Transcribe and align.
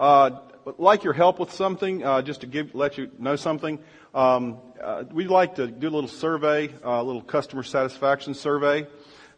uh, 0.00 0.40
like 0.78 1.04
your 1.04 1.12
help 1.12 1.38
with 1.38 1.52
something, 1.52 2.02
uh, 2.02 2.22
just 2.22 2.40
to 2.40 2.46
give, 2.46 2.74
let 2.74 2.96
you 2.96 3.10
know 3.18 3.36
something. 3.36 3.78
Um, 4.14 4.58
uh, 4.82 5.04
we'd 5.12 5.28
like 5.28 5.56
to 5.56 5.66
do 5.66 5.88
a 5.88 5.90
little 5.90 6.08
survey, 6.08 6.68
uh, 6.68 6.88
a 6.88 7.02
little 7.02 7.22
customer 7.22 7.62
satisfaction 7.62 8.32
survey. 8.34 8.86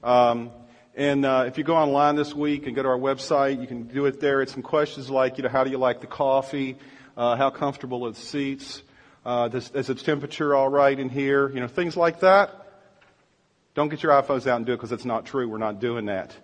Um, 0.05 0.53
and 0.95 1.27
uh, 1.27 1.45
if 1.49 1.59
you 1.59 1.65
go 1.65 1.77
online 1.77 2.15
this 2.15 2.33
week 2.33 2.67
and 2.67 2.77
go 2.77 2.83
to 2.85 2.89
our 2.89 2.99
website, 2.99 3.61
you 3.61 3.67
can 3.67 3.85
do 3.85 4.07
it 4.07 4.21
there. 4.21 4.41
It's 4.41 4.53
some 4.53 4.63
questions 4.63 5.11
like, 5.11 5.37
you 5.37 5.43
know, 5.43 5.49
how 5.49 5.65
do 5.65 5.71
you 5.71 5.79
like 5.79 6.01
the 6.01 6.07
coffee? 6.07 6.77
Uh, 7.17 7.35
how 7.35 7.51
comfortable 7.51 8.07
are 8.07 8.13
the 8.13 8.21
seats? 8.21 8.83
Uh, 9.27 9.49
does, 9.49 9.71
is 9.73 9.89
the 9.89 9.97
temperature 9.97 10.55
all 10.55 10.69
right 10.69 10.99
in 10.99 11.09
here? 11.09 11.51
You 11.51 11.61
know, 11.61 11.69
things 11.69 11.97
like 11.97 12.21
that. 12.21 12.51
Don't 13.75 13.89
get 13.89 14.03
your 14.03 14.13
iPhones 14.13 14.47
out 14.47 14.59
and 14.59 14.67
do 14.67 14.75
it 14.75 14.77
because 14.77 14.93
it's 14.93 15.05
not 15.05 15.27
true. 15.27 15.49
We're 15.49 15.59
not 15.59 15.81
doing 15.81 16.07
that. 16.07 16.37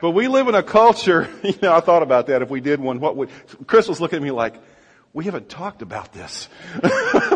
But 0.00 0.10
we 0.10 0.28
live 0.28 0.48
in 0.48 0.54
a 0.54 0.62
culture, 0.62 1.28
you 1.42 1.54
know, 1.62 1.74
I 1.74 1.80
thought 1.80 2.02
about 2.02 2.26
that 2.28 2.42
if 2.42 2.50
we 2.50 2.60
did 2.60 2.80
one, 2.80 3.00
what 3.00 3.16
would, 3.16 3.30
Chris 3.66 3.88
was 3.88 4.00
looking 4.00 4.16
at 4.16 4.22
me 4.22 4.30
like, 4.30 4.54
we 5.12 5.24
haven't 5.24 5.48
talked 5.48 5.82
about 5.82 6.12
this. 6.12 6.48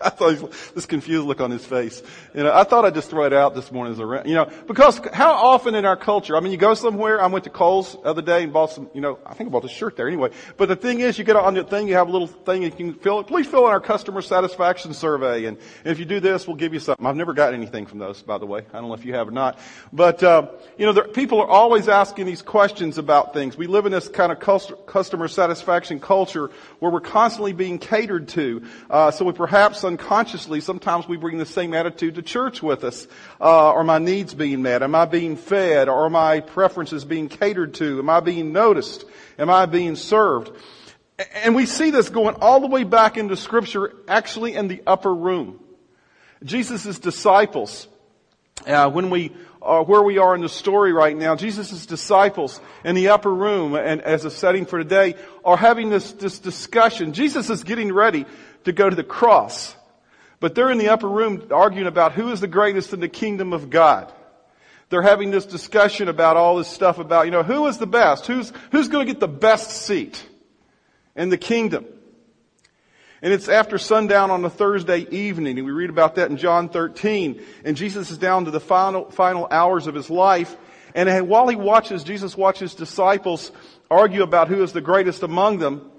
I 0.04 0.08
thought 0.08 0.52
this 0.74 0.86
confused 0.86 1.26
look 1.26 1.40
on 1.40 1.50
his 1.50 1.64
face. 1.64 2.02
You 2.34 2.44
know, 2.44 2.54
I 2.54 2.64
thought 2.64 2.86
I'd 2.86 2.94
just 2.94 3.10
throw 3.10 3.24
it 3.24 3.32
out 3.34 3.54
this 3.54 3.70
morning 3.70 3.92
as 3.92 4.00
a, 4.00 4.22
you 4.26 4.34
know, 4.34 4.50
because 4.66 4.98
how 5.12 5.32
often 5.32 5.74
in 5.74 5.84
our 5.84 5.96
culture, 5.96 6.36
I 6.36 6.40
mean, 6.40 6.52
you 6.52 6.58
go 6.58 6.72
somewhere, 6.72 7.20
I 7.20 7.26
went 7.26 7.44
to 7.44 7.50
Kohl's 7.50 7.92
the 7.92 8.00
other 8.00 8.22
day 8.22 8.42
and 8.42 8.52
bought 8.52 8.70
some, 8.70 8.88
you 8.94 9.02
know, 9.02 9.18
I 9.26 9.34
think 9.34 9.48
I 9.48 9.50
bought 9.50 9.64
a 9.64 9.68
shirt 9.68 9.96
there 9.96 10.08
anyway. 10.08 10.30
But 10.56 10.68
the 10.68 10.76
thing 10.76 11.00
is, 11.00 11.18
you 11.18 11.24
get 11.24 11.36
on 11.36 11.52
the 11.52 11.64
thing, 11.64 11.86
you 11.86 11.94
have 11.94 12.08
a 12.08 12.12
little 12.12 12.28
thing 12.28 12.62
you 12.62 12.70
can 12.70 12.94
fill, 12.94 13.20
it. 13.20 13.26
please 13.26 13.46
fill 13.46 13.66
in 13.66 13.72
our 13.72 13.80
customer 13.80 14.22
satisfaction 14.22 14.94
survey. 14.94 15.44
And 15.44 15.58
if 15.84 15.98
you 15.98 16.06
do 16.06 16.18
this, 16.18 16.46
we'll 16.46 16.56
give 16.56 16.72
you 16.72 16.80
something. 16.80 17.04
I've 17.04 17.16
never 17.16 17.34
gotten 17.34 17.60
anything 17.60 17.84
from 17.84 17.98
those, 17.98 18.22
by 18.22 18.38
the 18.38 18.46
way. 18.46 18.60
I 18.72 18.80
don't 18.80 18.88
know 18.88 18.94
if 18.94 19.04
you 19.04 19.14
have 19.14 19.28
or 19.28 19.32
not. 19.32 19.58
But, 19.92 20.22
uh, 20.22 20.48
you 20.78 20.86
know, 20.86 20.92
there, 20.92 21.08
people 21.08 21.42
are 21.42 21.48
always 21.48 21.88
asking 21.88 22.24
these 22.24 22.40
questions 22.40 22.96
about 22.96 23.34
things. 23.34 23.58
We 23.58 23.66
live 23.66 23.84
in 23.84 23.92
this 23.92 24.08
kind 24.08 24.32
of 24.32 24.40
customer 24.86 25.28
satisfaction 25.28 26.00
culture 26.00 26.50
where 26.78 26.90
we're 26.90 27.00
constantly 27.00 27.52
being 27.52 27.78
catered 27.78 28.28
to. 28.28 28.62
Uh, 28.88 29.10
so 29.10 29.26
we 29.26 29.32
perhaps 29.32 29.84
unconsciously, 29.90 30.60
sometimes 30.60 31.08
we 31.08 31.16
bring 31.16 31.38
the 31.38 31.46
same 31.46 31.74
attitude 31.74 32.14
to 32.14 32.22
church 32.22 32.62
with 32.62 32.84
us. 32.84 33.08
Uh, 33.40 33.74
are 33.74 33.84
my 33.84 33.98
needs 33.98 34.34
being 34.34 34.62
met? 34.62 34.82
Am 34.82 34.94
I 34.94 35.04
being 35.04 35.36
fed? 35.36 35.88
Are 35.88 36.08
my 36.08 36.40
preferences 36.40 37.04
being 37.04 37.28
catered 37.28 37.74
to? 37.74 37.98
Am 37.98 38.08
I 38.08 38.20
being 38.20 38.52
noticed? 38.52 39.04
Am 39.38 39.50
I 39.50 39.66
being 39.66 39.96
served? 39.96 40.52
And 41.34 41.54
we 41.54 41.66
see 41.66 41.90
this 41.90 42.08
going 42.08 42.36
all 42.36 42.60
the 42.60 42.68
way 42.68 42.84
back 42.84 43.16
into 43.16 43.36
scripture, 43.36 43.92
actually 44.06 44.54
in 44.54 44.68
the 44.68 44.82
upper 44.86 45.14
room. 45.14 45.60
Jesus' 46.44 46.98
disciples, 46.98 47.88
uh, 48.66 48.90
when 48.90 49.10
we 49.10 49.32
uh, 49.62 49.82
where 49.82 50.02
we 50.02 50.18
are 50.18 50.34
in 50.34 50.40
the 50.40 50.48
story 50.48 50.92
right 50.92 51.16
now, 51.16 51.36
Jesus' 51.36 51.84
disciples 51.84 52.60
in 52.82 52.94
the 52.94 53.08
upper 53.08 53.32
room 53.32 53.74
and 53.74 54.00
as 54.00 54.24
a 54.24 54.30
setting 54.30 54.64
for 54.64 54.78
today 54.78 55.16
are 55.44 55.56
having 55.56 55.90
this, 55.90 56.12
this 56.12 56.38
discussion. 56.38 57.12
Jesus 57.12 57.50
is 57.50 57.62
getting 57.62 57.92
ready 57.92 58.24
to 58.64 58.72
go 58.72 58.88
to 58.88 58.96
the 58.96 59.04
cross. 59.04 59.76
But 60.40 60.54
they're 60.54 60.70
in 60.70 60.78
the 60.78 60.88
upper 60.88 61.08
room 61.08 61.46
arguing 61.50 61.86
about 61.86 62.12
who 62.12 62.30
is 62.32 62.40
the 62.40 62.48
greatest 62.48 62.92
in 62.92 63.00
the 63.00 63.08
kingdom 63.08 63.52
of 63.52 63.70
God. 63.70 64.12
They're 64.88 65.02
having 65.02 65.30
this 65.30 65.46
discussion 65.46 66.08
about 66.08 66.36
all 66.36 66.56
this 66.56 66.66
stuff 66.66 66.98
about, 66.98 67.26
you 67.26 67.30
know, 67.30 67.44
who 67.44 67.66
is 67.66 67.78
the 67.78 67.86
best? 67.86 68.26
Who's, 68.26 68.52
who's 68.72 68.88
going 68.88 69.06
to 69.06 69.12
get 69.12 69.20
the 69.20 69.28
best 69.28 69.70
seat 69.70 70.26
in 71.14 71.28
the 71.28 71.38
kingdom? 71.38 71.84
And 73.22 73.32
it's 73.32 73.48
after 73.48 73.76
sundown 73.76 74.30
on 74.30 74.44
a 74.44 74.50
Thursday 74.50 75.06
evening, 75.10 75.58
and 75.58 75.66
we 75.66 75.72
read 75.72 75.90
about 75.90 76.14
that 76.14 76.30
in 76.30 76.38
John 76.38 76.70
13. 76.70 77.40
And 77.64 77.76
Jesus 77.76 78.10
is 78.10 78.18
down 78.18 78.46
to 78.46 78.50
the 78.50 78.60
final, 78.60 79.10
final 79.10 79.46
hours 79.50 79.86
of 79.86 79.94
his 79.94 80.08
life. 80.08 80.56
And 80.94 81.28
while 81.28 81.46
he 81.46 81.54
watches, 81.54 82.02
Jesus 82.02 82.36
watches 82.36 82.74
disciples 82.74 83.52
argue 83.90 84.22
about 84.22 84.48
who 84.48 84.62
is 84.62 84.72
the 84.72 84.80
greatest 84.80 85.22
among 85.22 85.58
them. 85.58 85.90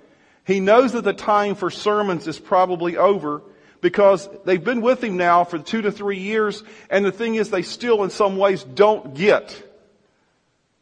He 0.46 0.60
knows 0.60 0.94
that 0.94 1.04
the 1.04 1.14
time 1.14 1.56
for 1.56 1.70
sermons 1.70 2.28
is 2.28 2.40
probably 2.40 2.98
over 2.98 3.44
because 3.82 4.30
they've 4.46 4.64
been 4.64 4.82
with 4.82 5.04
him 5.04 5.18
now 5.18 5.44
for 5.44 5.60
two 5.60 5.82
to 5.82 5.92
three 5.92 6.20
years, 6.20 6.64
and 6.90 7.04
the 7.04 7.12
thing 7.12 7.36
is, 7.36 7.50
they 7.50 7.64
still, 7.64 8.04
in 8.04 8.10
some 8.10 8.38
ways, 8.38 8.64
don't 8.64 9.16
get 9.16 9.68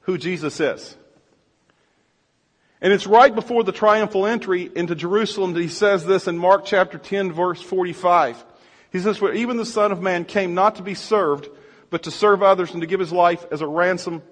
who 0.02 0.18
Jesus 0.18 0.60
is. 0.60 0.96
And 2.82 2.94
it's 2.94 3.08
right 3.08 3.34
before 3.34 3.64
the 3.64 3.72
triumphal 3.72 4.26
entry 4.26 4.70
into 4.74 4.96
Jerusalem 4.96 5.54
that 5.54 5.62
he 5.62 5.68
says 5.68 6.06
this 6.06 6.28
in 6.28 6.38
Mark 6.38 6.64
chapter 6.66 6.98
10 6.98 7.34
verse 7.34 7.62
45. 7.62 8.44
He 8.92 9.00
says, 9.00 9.18
for 9.18 9.34
even 9.34 9.58
the 9.58 9.66
Son 9.66 9.92
of 9.92 10.02
Man 10.02 10.26
came 10.26 10.54
not 10.54 10.76
to 10.76 10.84
be 10.84 10.96
served, 10.96 11.50
but 11.90 12.04
to 12.04 12.12
serve 12.12 12.42
others 12.42 12.72
and 12.72 12.82
to 12.82 12.88
give 12.88 13.00
his 13.00 13.12
life 13.12 13.46
as 13.52 13.62
a 13.62 13.68
ransom 13.68 14.24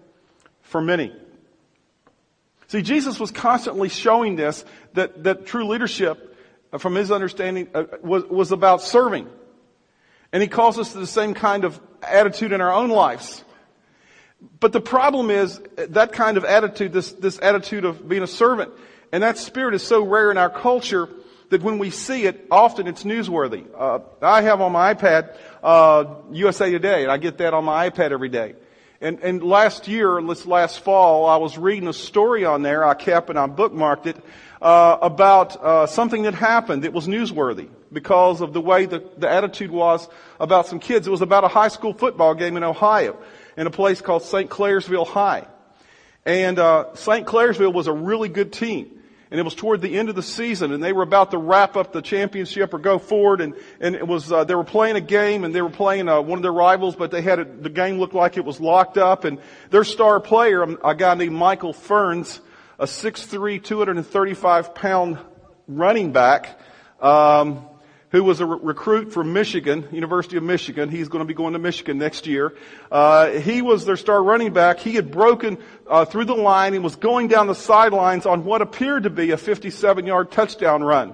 for 0.62 0.82
many. 0.82 1.14
See, 2.68 2.82
Jesus 2.82 3.20
was 3.20 3.32
constantly 3.32 3.90
showing 3.90 4.36
this, 4.36 4.66
that, 4.94 5.24
that 5.24 5.46
true 5.46 5.68
leadership 5.68 6.37
from 6.78 6.96
his 6.96 7.12
understanding, 7.12 7.70
uh, 7.74 7.86
was, 8.02 8.24
was 8.26 8.52
about 8.52 8.82
serving. 8.82 9.28
And 10.32 10.42
he 10.42 10.48
calls 10.48 10.78
us 10.78 10.92
to 10.92 11.00
the 11.00 11.08
same 11.08 11.34
kind 11.34 11.64
of 11.64 11.80
attitude 12.02 12.52
in 12.52 12.62
our 12.62 12.72
own 12.72 12.90
lives. 12.90 13.44
But 14.60 14.72
the 14.74 14.82
problem 14.82 15.32
is 15.32 15.60
that 15.78 16.14
kind 16.14 16.38
of 16.38 16.46
attitude, 16.46 16.94
this, 16.94 17.12
this 17.14 17.40
attitude 17.42 17.86
of 17.86 18.08
being 18.08 18.24
a 18.24 18.28
servant, 18.28 18.72
and 19.12 19.24
that 19.24 19.38
spirit 19.38 19.74
is 19.74 19.84
so 19.84 20.04
rare 20.04 20.30
in 20.32 20.38
our 20.38 20.50
culture 20.50 21.10
that 21.50 21.64
when 21.64 21.80
we 21.80 21.90
see 21.90 22.26
it, 22.26 22.46
often 22.52 22.88
it's 22.88 23.04
newsworthy. 23.04 23.66
Uh, 23.76 24.00
I 24.22 24.42
have 24.42 24.62
on 24.62 24.74
my 24.74 24.94
iPad 24.94 25.36
uh, 25.64 26.16
USA 26.32 26.70
Today, 26.70 27.04
and 27.04 27.12
I 27.12 27.18
get 27.18 27.38
that 27.38 27.54
on 27.54 27.64
my 27.64 27.90
iPad 27.90 28.12
every 28.12 28.30
day. 28.30 28.56
And, 29.00 29.20
and 29.20 29.44
last 29.44 29.88
year, 29.88 30.20
this 30.24 30.46
last 30.48 30.80
fall, 30.80 31.28
I 31.28 31.38
was 31.38 31.58
reading 31.58 31.88
a 31.88 31.94
story 31.94 32.46
on 32.46 32.64
there. 32.64 32.84
I 32.84 32.96
kept 32.96 33.30
and 33.30 33.38
I 33.38 33.48
bookmarked 33.48 34.08
it 34.08 34.18
uh, 34.60 34.98
about 35.02 35.56
uh, 35.64 35.86
something 35.86 36.24
that 36.24 36.34
happened 36.34 36.84
that 36.84 36.94
was 36.94 37.08
newsworthy 37.08 37.70
because 37.94 38.42
of 38.42 38.54
the 38.54 38.62
way 38.62 38.88
the, 38.88 39.04
the 39.18 39.30
attitude 39.30 39.70
was 39.70 40.08
about 40.40 40.66
some 40.66 40.80
kids. 40.80 41.06
It 41.06 41.12
was 41.12 41.22
about 41.22 41.44
a 41.44 41.48
high 41.48 41.68
school 41.68 41.94
football 41.94 42.34
game 42.34 42.58
in 42.58 42.64
Ohio 42.64 43.18
in 43.56 43.68
a 43.68 43.72
place 43.72 44.02
called 44.02 44.24
St. 44.24 44.50
Clairsville 44.50 45.08
High. 45.08 45.46
And 46.26 46.58
uh, 46.58 46.96
St. 46.96 47.26
Clairsville 47.28 47.74
was 47.74 47.86
a 47.86 47.94
really 47.94 48.30
good 48.30 48.52
team. 48.52 48.97
And 49.30 49.40
it 49.40 49.44
was 49.44 49.56
toward 49.56 49.82
the 49.82 49.98
end 49.98 50.10
of 50.10 50.16
the 50.16 50.24
season, 50.24 50.72
and 50.72 50.82
they 50.82 50.94
were 50.94 51.04
about 51.04 51.32
to 51.32 51.38
wrap 51.38 51.76
up 51.76 51.92
the 51.92 52.02
championship 52.02 52.74
or 52.74 52.80
go 52.80 52.98
forward. 52.98 53.42
And, 53.42 53.56
and 53.80 53.96
it 53.96 54.08
was 54.08 54.32
uh, 54.32 54.46
they 54.46 54.56
were 54.56 54.64
playing 54.64 54.96
a 54.96 55.02
game, 55.02 55.44
and 55.44 55.54
they 55.54 55.62
were 55.62 55.70
playing 55.70 56.08
uh, 56.08 56.22
one 56.22 56.40
of 56.40 56.44
their 56.44 56.54
rivals, 56.54 56.96
but 56.96 57.12
they 57.12 57.22
had 57.22 57.40
a, 57.40 57.46
the 57.46 57.70
game 57.70 58.00
looked 58.00 58.14
like 58.14 58.38
it 58.38 58.46
was 58.46 58.60
locked 58.60 58.98
up. 58.98 59.26
And 59.26 59.40
their 59.70 59.84
star 59.84 60.20
player, 60.20 60.64
a 60.64 60.96
guy 60.96 61.14
named 61.16 61.36
Michael 61.36 61.74
Ferns 61.74 62.40
a 62.80 62.86
6'3", 62.86 63.64
235 63.64 64.76
pound 64.76 65.18
running 65.68 66.12
back, 66.12 66.60
um, 67.02 67.66
who 68.10 68.24
was 68.24 68.40
a 68.40 68.46
re- 68.46 68.60
recruit 68.62 69.12
from 69.12 69.34
Michigan, 69.34 69.88
University 69.92 70.38
of 70.38 70.44
Michigan. 70.44 70.90
He's 70.90 71.10
going 71.10 71.22
to 71.22 71.26
be 71.26 71.34
going 71.34 71.54
to 71.54 71.60
Michigan 71.60 71.98
next 71.98 72.26
year. 72.26 72.56
Uh, 72.92 73.32
he 73.32 73.62
was 73.62 73.86
their 73.86 73.98
star 73.98 74.24
running 74.24 74.54
back. 74.54 74.80
He 74.80 74.94
had 74.94 75.12
broken 75.12 75.58
uh, 75.88 76.06
through 76.06 76.26
the 76.26 76.36
line 76.36 76.74
and 76.74 76.84
was 76.84 76.96
going 76.96 77.28
down 77.28 77.48
the 77.48 77.56
sidelines 77.56 78.26
on 78.26 78.46
what 78.46 78.62
appeared 78.62 79.04
to 79.04 79.10
be 79.10 79.32
a 79.32 79.38
57-yard 79.38 80.32
touchdown 80.32 80.84
run. 80.84 81.14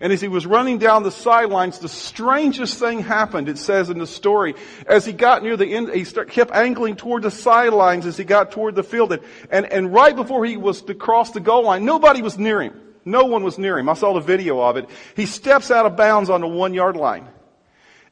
And 0.00 0.12
as 0.12 0.20
he 0.20 0.28
was 0.28 0.44
running 0.44 0.78
down 0.78 1.02
the 1.02 1.10
sidelines, 1.10 1.78
the 1.78 1.88
strangest 1.88 2.78
thing 2.78 3.00
happened, 3.00 3.48
it 3.48 3.58
says 3.58 3.90
in 3.90 3.98
the 3.98 4.06
story. 4.06 4.54
As 4.86 5.06
he 5.06 5.12
got 5.12 5.42
near 5.42 5.56
the 5.56 5.66
end, 5.66 5.88
he 5.94 6.04
start, 6.04 6.30
kept 6.30 6.50
angling 6.50 6.96
toward 6.96 7.22
the 7.22 7.30
sidelines 7.30 8.04
as 8.04 8.16
he 8.16 8.24
got 8.24 8.50
toward 8.50 8.74
the 8.74 8.82
field. 8.82 9.12
And, 9.12 9.22
and, 9.50 9.66
and 9.66 9.92
right 9.92 10.14
before 10.14 10.44
he 10.44 10.56
was 10.56 10.82
to 10.82 10.94
cross 10.94 11.30
the 11.30 11.40
goal 11.40 11.64
line, 11.64 11.84
nobody 11.84 12.22
was 12.22 12.36
near 12.38 12.60
him. 12.60 12.83
No 13.04 13.24
one 13.24 13.42
was 13.42 13.58
near 13.58 13.78
him. 13.78 13.88
I 13.88 13.94
saw 13.94 14.14
the 14.14 14.20
video 14.20 14.60
of 14.60 14.76
it. 14.76 14.88
He 15.16 15.26
steps 15.26 15.70
out 15.70 15.86
of 15.86 15.96
bounds 15.96 16.30
on 16.30 16.40
the 16.40 16.48
one 16.48 16.74
yard 16.74 16.96
line. 16.96 17.28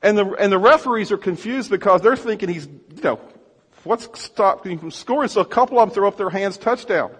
And 0.02 0.18
the, 0.18 0.26
and 0.32 0.52
the 0.52 0.58
referees 0.58 1.12
are 1.12 1.18
confused 1.18 1.70
because 1.70 2.02
they're 2.02 2.16
thinking 2.16 2.48
he's, 2.48 2.66
you 2.66 3.02
know, 3.02 3.20
what's 3.84 4.08
stopping 4.20 4.72
him 4.72 4.78
from 4.78 4.90
scoring? 4.90 5.28
So 5.28 5.40
a 5.40 5.46
couple 5.46 5.78
of 5.78 5.88
them 5.88 5.94
throw 5.94 6.08
up 6.08 6.16
their 6.16 6.30
hands, 6.30 6.56
touchdown. 6.56 7.12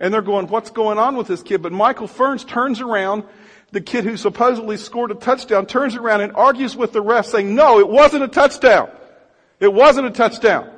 And 0.00 0.12
they're 0.12 0.20
going, 0.20 0.48
what's 0.48 0.70
going 0.70 0.98
on 0.98 1.16
with 1.16 1.28
this 1.28 1.42
kid? 1.42 1.62
But 1.62 1.72
Michael 1.72 2.08
Ferns 2.08 2.44
turns 2.44 2.80
around 2.80 3.22
the 3.70 3.80
kid 3.80 4.04
who 4.04 4.16
supposedly 4.16 4.76
scored 4.76 5.12
a 5.12 5.14
touchdown 5.14 5.64
turns 5.66 5.94
around 5.94 6.22
and 6.22 6.32
argues 6.32 6.76
with 6.76 6.92
the 6.92 7.00
ref 7.00 7.26
saying, 7.26 7.54
no, 7.54 7.78
it 7.78 7.88
wasn't 7.88 8.22
a 8.24 8.28
touchdown. 8.28 8.90
It 9.60 9.72
wasn't 9.72 10.08
a 10.08 10.10
touchdown. 10.10 10.71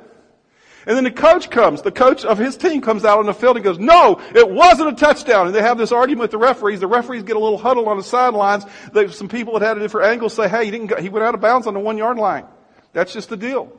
And 0.87 0.95
then 0.95 1.03
the 1.03 1.11
coach 1.11 1.49
comes, 1.49 1.81
the 1.81 1.91
coach 1.91 2.23
of 2.23 2.37
his 2.37 2.57
team 2.57 2.81
comes 2.81 3.05
out 3.05 3.17
on 3.17 3.25
the 3.25 3.33
field 3.33 3.55
and 3.55 3.63
goes, 3.63 3.79
no, 3.79 4.21
it 4.35 4.49
wasn't 4.49 4.89
a 4.89 4.93
touchdown. 4.93 5.47
And 5.47 5.55
they 5.55 5.61
have 5.61 5.79
this 5.79 5.91
argument 5.91 6.21
with 6.21 6.31
the 6.31 6.37
referees. 6.37 6.79
The 6.79 6.87
referees 6.87 7.23
get 7.23 7.35
a 7.35 7.39
little 7.39 7.57
huddle 7.57 7.89
on 7.89 7.97
the 7.97 8.03
sidelines. 8.03 8.65
Some 9.09 9.27
people 9.27 9.57
that 9.57 9.65
had 9.65 9.77
a 9.77 9.79
different 9.79 10.11
angle 10.11 10.29
say, 10.29 10.47
hey, 10.47 10.65
he 10.65 10.71
didn't 10.71 10.87
go, 10.87 11.01
he 11.01 11.09
went 11.09 11.25
out 11.25 11.33
of 11.33 11.41
bounds 11.41 11.65
on 11.65 11.73
the 11.73 11.79
one 11.79 11.97
yard 11.97 12.17
line. 12.17 12.45
That's 12.93 13.13
just 13.13 13.29
the 13.29 13.37
deal. 13.37 13.77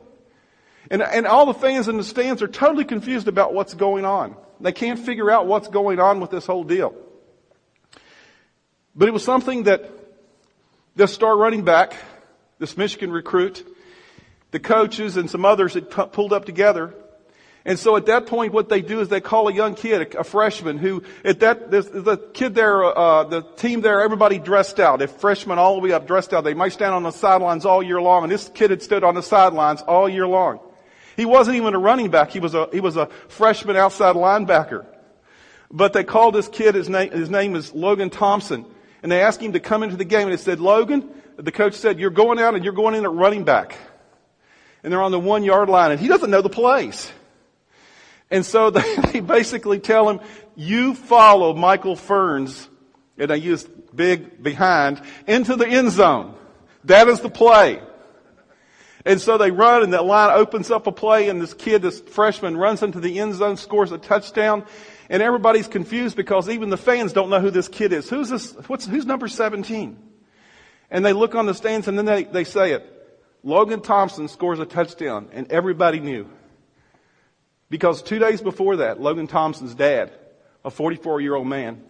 And, 0.91 1.01
and 1.01 1.25
all 1.25 1.45
the 1.45 1.53
fans 1.53 1.87
in 1.87 1.97
the 1.97 2.03
stands 2.03 2.41
are 2.41 2.47
totally 2.47 2.85
confused 2.85 3.27
about 3.27 3.53
what's 3.53 3.73
going 3.73 4.05
on. 4.05 4.35
They 4.59 4.71
can't 4.71 4.99
figure 4.99 5.31
out 5.31 5.47
what's 5.47 5.67
going 5.67 5.99
on 5.99 6.19
with 6.19 6.31
this 6.31 6.45
whole 6.45 6.63
deal. 6.63 6.93
But 8.95 9.07
it 9.07 9.11
was 9.11 9.23
something 9.23 9.63
that 9.63 9.89
this 10.95 11.13
star 11.13 11.37
running 11.37 11.63
back, 11.63 11.95
this 12.57 12.75
Michigan 12.75 13.11
recruit, 13.11 13.65
the 14.51 14.59
coaches 14.59 15.17
and 15.17 15.29
some 15.29 15.45
others 15.45 15.73
had 15.73 15.89
pulled 15.89 16.33
up 16.33 16.45
together. 16.45 16.93
And 17.65 17.77
so 17.77 17.97
at 17.97 18.05
that 18.05 18.27
point, 18.27 18.53
what 18.53 18.69
they 18.69 18.81
do 18.81 19.01
is 19.01 19.09
they 19.09 19.19
call 19.19 19.49
a 19.49 19.53
young 19.53 19.75
kid, 19.75 20.15
a, 20.15 20.23
freshman, 20.23 20.77
who 20.77 21.03
at 21.25 21.41
that 21.41 21.69
the 21.69 22.17
kid 22.33 22.55
there, 22.55 22.81
uh, 22.81 23.25
the 23.25 23.41
team 23.41 23.81
there, 23.81 24.01
everybody 24.01 24.39
dressed 24.39 24.79
out. 24.79 25.01
If 25.01 25.11
freshmen 25.11 25.59
all 25.59 25.75
the 25.75 25.81
way 25.81 25.91
up 25.91 26.07
dressed 26.07 26.33
out, 26.33 26.45
they 26.45 26.53
might 26.53 26.71
stand 26.71 26.93
on 26.93 27.03
the 27.03 27.11
sidelines 27.11 27.65
all 27.65 27.83
year 27.83 28.01
long. 28.01 28.23
And 28.23 28.31
this 28.31 28.49
kid 28.53 28.69
had 28.69 28.81
stood 28.81 29.03
on 29.03 29.15
the 29.15 29.21
sidelines 29.21 29.81
all 29.81 30.07
year 30.07 30.25
long. 30.25 30.61
He 31.17 31.25
wasn't 31.25 31.57
even 31.57 31.73
a 31.73 31.79
running 31.79 32.09
back. 32.09 32.31
He 32.31 32.39
was 32.39 32.53
a 32.53 32.69
he 32.71 32.79
was 32.79 32.95
a 32.95 33.07
freshman 33.27 33.75
outside 33.75 34.15
linebacker. 34.15 34.85
But 35.69 35.91
they 35.91 36.05
called 36.05 36.35
this 36.35 36.47
kid. 36.47 36.75
His 36.75 36.87
name 36.87 37.11
his 37.11 37.29
name 37.29 37.53
is 37.53 37.73
Logan 37.73 38.09
Thompson. 38.09 38.65
And 39.03 39.11
they 39.11 39.21
asked 39.21 39.41
him 39.41 39.51
to 39.53 39.59
come 39.59 39.83
into 39.83 39.97
the 39.97 40.05
game. 40.05 40.29
And 40.29 40.31
they 40.31 40.41
said, 40.41 40.61
Logan, 40.61 41.09
the 41.35 41.51
coach 41.51 41.73
said, 41.73 41.99
you're 41.99 42.09
going 42.09 42.39
out 42.39 42.55
and 42.55 42.63
you're 42.63 42.73
going 42.73 42.95
in 42.95 43.03
at 43.03 43.11
running 43.11 43.43
back. 43.43 43.77
And 44.83 44.93
they're 44.93 45.01
on 45.01 45.11
the 45.11 45.19
one 45.19 45.43
yard 45.43 45.69
line, 45.69 45.91
and 45.91 45.99
he 45.99 46.07
doesn't 46.07 46.29
know 46.29 46.41
the 46.41 46.49
plays. 46.49 47.11
And 48.29 48.45
so 48.45 48.69
they, 49.11 49.19
basically 49.19 49.79
tell 49.79 50.09
him, 50.09 50.19
you 50.55 50.93
follow 50.93 51.53
Michael 51.53 51.95
Ferns, 51.95 52.67
and 53.17 53.29
they 53.29 53.37
use 53.37 53.63
big 53.63 54.41
behind, 54.41 55.01
into 55.27 55.55
the 55.55 55.67
end 55.67 55.91
zone. 55.91 56.35
That 56.85 57.07
is 57.07 57.19
the 57.21 57.29
play. 57.29 57.81
And 59.05 59.21
so 59.21 59.37
they 59.37 59.51
run 59.51 59.83
and 59.83 59.93
that 59.93 60.03
line 60.03 60.31
opens 60.37 60.69
up 60.69 60.85
a 60.85 60.91
play 60.91 61.29
and 61.29 61.41
this 61.41 61.53
kid, 61.53 61.81
this 61.81 62.01
freshman 62.01 62.57
runs 62.57 62.83
into 62.83 62.99
the 62.99 63.19
end 63.19 63.35
zone, 63.35 63.55
scores 63.55 63.93
a 63.93 63.97
touchdown. 63.97 64.65
And 65.09 65.23
everybody's 65.23 65.67
confused 65.67 66.17
because 66.17 66.49
even 66.49 66.69
the 66.69 66.77
fans 66.77 67.13
don't 67.13 67.29
know 67.29 67.39
who 67.39 67.49
this 67.49 67.69
kid 67.69 67.93
is. 67.93 68.09
Who's 68.09 68.27
this, 68.27 68.51
what's, 68.67 68.85
who's 68.85 69.05
number 69.05 69.29
17? 69.29 69.97
And 70.91 71.05
they 71.05 71.13
look 71.13 71.35
on 71.35 71.45
the 71.45 71.53
stands 71.53 71.87
and 71.87 71.97
then 71.97 72.05
they, 72.05 72.25
they 72.25 72.43
say 72.43 72.73
it. 72.73 72.96
Logan 73.47 73.79
Thompson 73.79 74.27
scores 74.27 74.59
a 74.59 74.65
touchdown 74.65 75.29
and 75.31 75.49
everybody 75.53 76.01
knew. 76.01 76.27
Because 77.69 78.03
two 78.03 78.19
days 78.19 78.41
before 78.41 78.77
that, 78.77 78.99
Logan 78.99 79.27
Thompson's 79.27 79.73
dad, 79.73 80.11
a 80.65 80.69
44 80.69 81.21
year 81.21 81.33
old 81.33 81.47
man, 81.47 81.81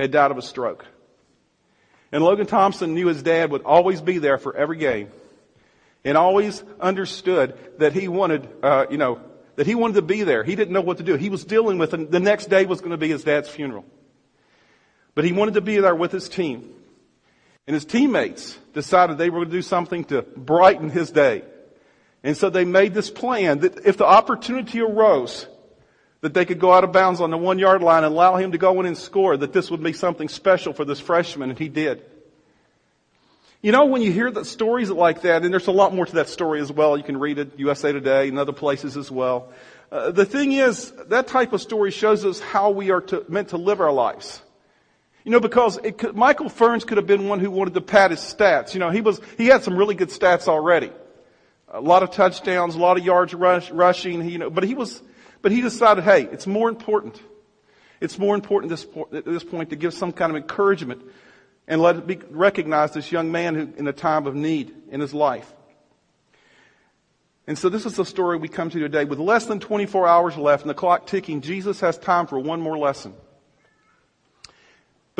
had 0.00 0.10
died 0.10 0.32
of 0.32 0.38
a 0.38 0.42
stroke. 0.42 0.84
And 2.10 2.24
Logan 2.24 2.46
Thompson 2.46 2.92
knew 2.92 3.06
his 3.06 3.22
dad 3.22 3.52
would 3.52 3.62
always 3.62 4.00
be 4.00 4.18
there 4.18 4.36
for 4.36 4.56
every 4.56 4.78
game 4.78 5.12
and 6.04 6.18
always 6.18 6.60
understood 6.80 7.56
that 7.78 7.92
he 7.92 8.08
wanted, 8.08 8.48
uh, 8.60 8.86
you 8.90 8.98
know, 8.98 9.20
that 9.54 9.68
he 9.68 9.76
wanted 9.76 9.94
to 9.94 10.02
be 10.02 10.24
there. 10.24 10.42
He 10.42 10.56
didn't 10.56 10.74
know 10.74 10.80
what 10.80 10.96
to 10.96 11.04
do. 11.04 11.14
He 11.14 11.30
was 11.30 11.44
dealing 11.44 11.78
with, 11.78 11.94
and 11.94 12.10
the 12.10 12.18
next 12.18 12.46
day 12.46 12.64
was 12.64 12.80
going 12.80 12.90
to 12.90 12.96
be 12.96 13.10
his 13.10 13.22
dad's 13.22 13.48
funeral. 13.48 13.84
But 15.14 15.24
he 15.24 15.30
wanted 15.30 15.54
to 15.54 15.60
be 15.60 15.78
there 15.78 15.94
with 15.94 16.10
his 16.10 16.28
team. 16.28 16.74
And 17.70 17.74
his 17.76 17.84
teammates 17.84 18.58
decided 18.74 19.16
they 19.16 19.30
were 19.30 19.38
going 19.38 19.50
to 19.50 19.56
do 19.56 19.62
something 19.62 20.02
to 20.06 20.22
brighten 20.22 20.90
his 20.90 21.12
day. 21.12 21.44
And 22.24 22.36
so 22.36 22.50
they 22.50 22.64
made 22.64 22.94
this 22.94 23.10
plan 23.10 23.60
that 23.60 23.86
if 23.86 23.96
the 23.96 24.04
opportunity 24.04 24.80
arose, 24.80 25.46
that 26.20 26.34
they 26.34 26.44
could 26.44 26.58
go 26.58 26.72
out 26.72 26.82
of 26.82 26.90
bounds 26.90 27.20
on 27.20 27.30
the 27.30 27.36
one 27.36 27.60
yard 27.60 27.80
line 27.80 28.02
and 28.02 28.12
allow 28.12 28.34
him 28.34 28.50
to 28.50 28.58
go 28.58 28.80
in 28.80 28.86
and 28.86 28.98
score, 28.98 29.36
that 29.36 29.52
this 29.52 29.70
would 29.70 29.84
be 29.84 29.92
something 29.92 30.28
special 30.28 30.72
for 30.72 30.84
this 30.84 30.98
freshman, 30.98 31.48
and 31.48 31.56
he 31.60 31.68
did. 31.68 32.02
You 33.62 33.70
know, 33.70 33.84
when 33.84 34.02
you 34.02 34.10
hear 34.10 34.32
the 34.32 34.44
stories 34.44 34.90
like 34.90 35.22
that, 35.22 35.44
and 35.44 35.52
there's 35.52 35.68
a 35.68 35.70
lot 35.70 35.94
more 35.94 36.06
to 36.06 36.14
that 36.16 36.28
story 36.28 36.60
as 36.60 36.72
well, 36.72 36.96
you 36.96 37.04
can 37.04 37.18
read 37.18 37.38
it, 37.38 37.56
USA 37.56 37.92
Today 37.92 38.26
and 38.26 38.36
other 38.36 38.50
places 38.50 38.96
as 38.96 39.12
well. 39.12 39.52
Uh, 39.92 40.10
the 40.10 40.26
thing 40.26 40.50
is, 40.50 40.90
that 41.06 41.28
type 41.28 41.52
of 41.52 41.62
story 41.62 41.92
shows 41.92 42.24
us 42.24 42.40
how 42.40 42.70
we 42.70 42.90
are 42.90 43.02
to, 43.02 43.24
meant 43.28 43.50
to 43.50 43.58
live 43.58 43.80
our 43.80 43.92
lives. 43.92 44.42
You 45.24 45.32
know, 45.32 45.40
because 45.40 45.78
could, 45.98 46.16
Michael 46.16 46.48
Ferns 46.48 46.84
could 46.84 46.96
have 46.96 47.06
been 47.06 47.28
one 47.28 47.40
who 47.40 47.50
wanted 47.50 47.74
to 47.74 47.80
pad 47.80 48.10
his 48.10 48.20
stats. 48.20 48.72
You 48.74 48.80
know, 48.80 48.90
he 48.90 49.00
was, 49.00 49.20
he 49.36 49.46
had 49.46 49.62
some 49.62 49.76
really 49.76 49.94
good 49.94 50.08
stats 50.08 50.48
already 50.48 50.90
a 51.70 51.80
lot 51.80 52.02
of 52.02 52.10
touchdowns, 52.10 52.74
a 52.74 52.78
lot 52.78 52.98
of 52.98 53.04
yards 53.04 53.32
rush, 53.32 53.70
rushing, 53.70 54.28
you 54.28 54.38
know, 54.38 54.50
but 54.50 54.64
he 54.64 54.74
was, 54.74 55.02
but 55.42 55.52
he 55.52 55.60
decided, 55.60 56.04
hey, 56.04 56.22
it's 56.32 56.46
more 56.46 56.68
important. 56.68 57.20
It's 58.00 58.18
more 58.18 58.34
important 58.34 58.70
this, 58.70 58.86
at 59.12 59.24
this 59.24 59.44
point 59.44 59.70
to 59.70 59.76
give 59.76 59.94
some 59.94 60.12
kind 60.12 60.30
of 60.30 60.36
encouragement 60.36 61.02
and 61.68 61.80
let 61.80 61.96
it 61.96 62.06
be 62.06 62.16
recognized 62.30 62.94
this 62.94 63.12
young 63.12 63.30
man 63.30 63.54
who, 63.54 63.72
in 63.76 63.86
a 63.86 63.92
time 63.92 64.26
of 64.26 64.34
need 64.34 64.74
in 64.90 65.00
his 65.00 65.14
life. 65.14 65.52
And 67.46 67.58
so 67.58 67.68
this 67.68 67.86
is 67.86 67.96
the 67.96 68.04
story 68.04 68.36
we 68.38 68.48
come 68.48 68.70
to 68.70 68.78
today. 68.78 69.04
With 69.04 69.18
less 69.18 69.46
than 69.46 69.60
24 69.60 70.06
hours 70.06 70.36
left 70.36 70.62
and 70.62 70.70
the 70.70 70.74
clock 70.74 71.06
ticking, 71.06 71.40
Jesus 71.40 71.80
has 71.80 71.98
time 71.98 72.26
for 72.26 72.38
one 72.38 72.60
more 72.60 72.78
lesson. 72.78 73.14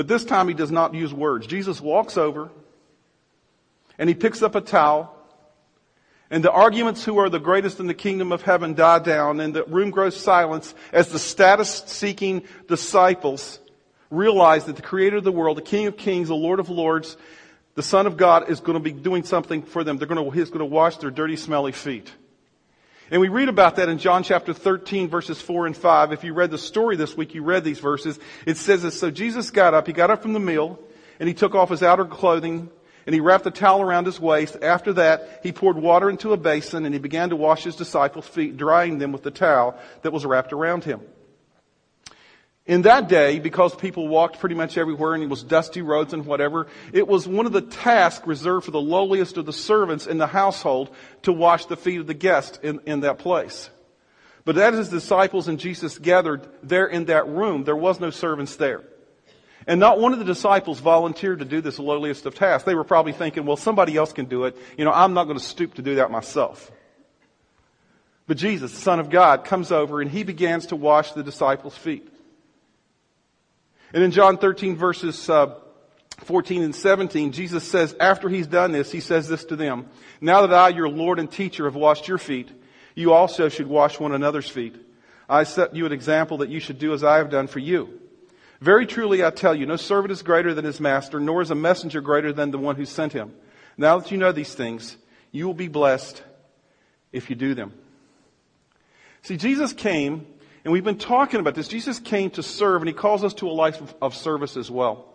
But 0.01 0.09
this 0.09 0.25
time 0.25 0.49
he 0.49 0.55
does 0.55 0.71
not 0.71 0.95
use 0.95 1.13
words. 1.13 1.47
Jesus 1.47 1.79
walks 1.79 2.17
over 2.17 2.49
and 3.99 4.09
he 4.09 4.15
picks 4.15 4.41
up 4.41 4.55
a 4.55 4.63
towel 4.63 5.15
and 6.31 6.43
the 6.43 6.51
arguments 6.51 7.05
who 7.05 7.19
are 7.19 7.29
the 7.29 7.39
greatest 7.39 7.81
in 7.81 7.87
the 7.87 7.93
kingdom 7.93 8.33
of 8.33 8.41
heaven 8.41 8.73
die 8.73 9.01
down 9.01 9.41
and 9.41 9.53
the 9.53 9.63
room 9.65 9.91
grows 9.91 10.17
silence 10.17 10.75
as 10.91 11.09
the 11.09 11.19
status 11.19 11.83
seeking 11.87 12.45
disciples 12.67 13.61
realize 14.09 14.65
that 14.65 14.77
the 14.77 14.81
creator 14.81 15.19
of 15.19 15.25
the 15.25 15.31
world, 15.31 15.59
the 15.59 15.61
king 15.61 15.87
of 15.87 15.99
kings, 15.99 16.29
the 16.29 16.35
lord 16.35 16.61
of 16.61 16.71
lords, 16.71 17.19
the 17.75 17.83
son 17.83 18.07
of 18.07 18.17
God 18.17 18.49
is 18.49 18.61
going 18.61 18.79
to 18.79 18.83
be 18.83 18.93
doing 18.93 19.23
something 19.23 19.61
for 19.61 19.85
them. 19.85 19.99
They're 19.99 20.09
going 20.09 20.25
to, 20.25 20.31
he's 20.31 20.49
going 20.49 20.61
to 20.61 20.65
wash 20.65 20.97
their 20.97 21.11
dirty, 21.11 21.37
smelly 21.37 21.73
feet. 21.73 22.11
And 23.11 23.21
we 23.21 23.29
read 23.29 23.49
about 23.49 23.77
that 23.77 23.89
in 23.89 23.99
John 23.99 24.23
chapter 24.23 24.53
13 24.53 25.09
verses 25.09 25.41
4 25.41 25.67
and 25.67 25.77
5. 25.77 26.13
If 26.13 26.23
you 26.23 26.33
read 26.33 26.53
the 26.53 26.59
story 26.59 26.95
this 26.97 27.17
week, 27.17 27.35
you 27.35 27.43
read 27.43 27.65
these 27.65 27.81
verses. 27.81 28.19
It 28.47 28.57
says 28.57 28.83
this, 28.83 28.99
so 28.99 29.11
Jesus 29.11 29.51
got 29.51 29.75
up, 29.75 29.89
he 29.89 29.93
got 29.93 30.11
up 30.11 30.23
from 30.23 30.33
the 30.33 30.41
meal, 30.41 30.79
and 31.19 31.29
he 31.29 31.35
took 31.35 31.57
off 31.57 31.71
his 31.71 31.83
outer 31.83 32.05
clothing, 32.05 32.71
and 33.07 33.15
he 33.15 33.21
wrapped 33.21 33.47
a 33.47 33.51
towel 33.51 33.83
around 33.83 34.07
his 34.07 34.21
waist. 34.21 34.57
After 34.63 34.93
that, 34.93 35.41
he 35.43 35.51
poured 35.51 35.77
water 35.77 36.09
into 36.09 36.33
a 36.33 36.37
basin 36.37 36.85
and 36.85 36.95
he 36.95 37.01
began 37.01 37.31
to 37.31 37.37
wash 37.37 37.65
his 37.65 37.75
disciples' 37.75 38.29
feet, 38.29 38.57
drying 38.57 38.99
them 38.99 39.11
with 39.11 39.25
the 39.25 39.33
towel 39.33 39.77
that 40.03 40.13
was 40.13 40.25
wrapped 40.25 40.53
around 40.53 40.85
him. 40.85 41.01
In 42.71 42.83
that 42.83 43.09
day, 43.09 43.41
because 43.41 43.75
people 43.75 44.07
walked 44.07 44.39
pretty 44.39 44.55
much 44.55 44.79
everywhere 44.79 45.15
and 45.15 45.25
it 45.25 45.29
was 45.29 45.43
dusty 45.43 45.83
roads 45.83 46.13
and 46.13 46.25
whatever, 46.25 46.69
it 46.93 47.09
was 47.09 47.27
one 47.27 47.45
of 47.45 47.51
the 47.51 47.63
tasks 47.63 48.25
reserved 48.29 48.65
for 48.65 48.71
the 48.71 48.81
lowliest 48.81 49.37
of 49.39 49.45
the 49.45 49.53
servants 49.53 50.07
in 50.07 50.19
the 50.19 50.29
household 50.29 50.89
to 51.23 51.33
wash 51.33 51.65
the 51.65 51.77
feet 51.77 51.99
of 51.99 52.07
the 52.07 52.15
guest 52.15 52.61
in, 52.63 52.79
in 52.87 53.01
that 53.01 53.19
place. 53.19 53.71
But 54.45 54.57
as 54.57 54.77
his 54.77 54.89
disciples 54.89 55.49
and 55.49 55.59
Jesus 55.59 55.99
gathered 55.99 56.47
there 56.63 56.87
in 56.87 57.07
that 57.07 57.27
room, 57.27 57.65
there 57.65 57.75
was 57.75 57.99
no 57.99 58.11
servants 58.11 58.55
there. 58.55 58.85
And 59.67 59.81
not 59.81 59.99
one 59.99 60.13
of 60.13 60.21
the 60.21 60.25
disciples 60.25 60.79
volunteered 60.79 61.41
to 61.41 61.45
do 61.45 61.61
this 61.61 61.81
lowliest 61.81 62.25
of 62.25 62.37
tasks. 62.37 62.67
They 62.67 62.77
were 62.77 62.85
probably 62.85 63.13
thinking, 63.13 63.47
well, 63.47 63.57
somebody 63.57 63.97
else 63.97 64.13
can 64.13 64.27
do 64.27 64.45
it. 64.45 64.57
You 64.79 64.85
know, 64.85 64.93
I'm 64.93 65.13
not 65.13 65.25
going 65.25 65.39
to 65.39 65.45
stoop 65.45 65.75
to 65.75 65.83
do 65.83 65.97
that 65.97 66.13
myself. 66.13 66.71
But 68.29 68.37
Jesus, 68.37 68.71
the 68.71 68.81
Son 68.81 69.01
of 69.01 69.11
God, 69.11 69.45
comes 69.45 69.73
over 69.73 70.01
and 70.01 70.09
he 70.09 70.23
begins 70.23 70.67
to 70.67 70.77
wash 70.77 71.11
the 71.11 71.25
disciples' 71.25 71.77
feet. 71.77 72.07
And 73.93 74.03
in 74.03 74.11
John 74.11 74.39
13 74.39 74.77
verses 74.77 75.29
uh, 75.29 75.55
14 76.25 76.63
and 76.63 76.75
17, 76.75 77.33
Jesus 77.33 77.65
says, 77.65 77.97
after 77.99 78.29
he's 78.29 78.47
done 78.47 78.73
this, 78.73 78.93
he 78.93 79.01
says 79.01 79.29
this 79.29 79.45
to 79.47 79.57
them, 79.57 79.87
Now 80.21 80.47
that 80.47 80.55
I, 80.55 80.69
your 80.69 80.89
Lord 80.89 81.19
and 81.19 81.31
teacher, 81.31 81.65
have 81.65 81.75
washed 81.75 82.09
your 82.09 82.19
feet, 82.19 82.51
you 82.95 83.13
also 83.13 83.49
should 83.49 83.67
wash 83.67 83.99
one 83.99 84.13
another's 84.13 84.49
feet. 84.49 84.77
I 85.29 85.45
set 85.45 85.75
you 85.75 85.87
an 85.87 85.93
example 85.93 86.39
that 86.39 86.49
you 86.49 86.61
should 86.61 86.79
do 86.79 86.93
as 86.93 87.05
I 87.05 87.19
have 87.19 87.31
done 87.31 87.47
for 87.47 87.61
you. 87.61 88.01
Very 88.61 88.85
truly 88.87 89.25
I 89.25 89.31
tell 89.31 89.55
you, 89.55 89.65
no 89.65 89.77
servant 89.77 90.13
is 90.13 90.23
greater 90.23 90.53
than 90.53 90.65
his 90.65 90.81
master, 90.81 91.19
nor 91.19 91.41
is 91.41 91.51
a 91.51 91.55
messenger 91.55 92.01
greater 92.01 92.33
than 92.33 92.51
the 92.51 92.59
one 92.59 92.77
who 92.77 92.85
sent 92.85 93.13
him. 93.13 93.33
Now 93.79 93.99
that 93.99 94.11
you 94.11 94.19
know 94.19 94.33
these 94.33 94.55
things, 94.55 94.97
you 95.33 95.47
will 95.47 95.55
be 95.55 95.69
blessed 95.69 96.23
if 97.13 97.31
you 97.31 97.37
do 97.37 97.55
them. 97.55 97.73
See, 99.23 99.37
Jesus 99.37 99.73
came, 99.73 100.27
and 100.65 100.73
we've 100.73 100.85
been 100.85 100.99
talking 100.99 101.41
about 101.41 101.55
this. 101.55 101.69
Jesus 101.69 101.99
came 101.99 102.31
to 102.31 102.43
serve, 102.43 102.83
and 102.83 102.89
he 102.89 102.95
calls 102.95 103.25
us 103.25 103.35
to 103.35 103.49
a 103.49 103.53
life 103.53 103.81
of, 104.03 104.15
service 104.15 104.57
as 104.57 104.71
well. 104.71 105.07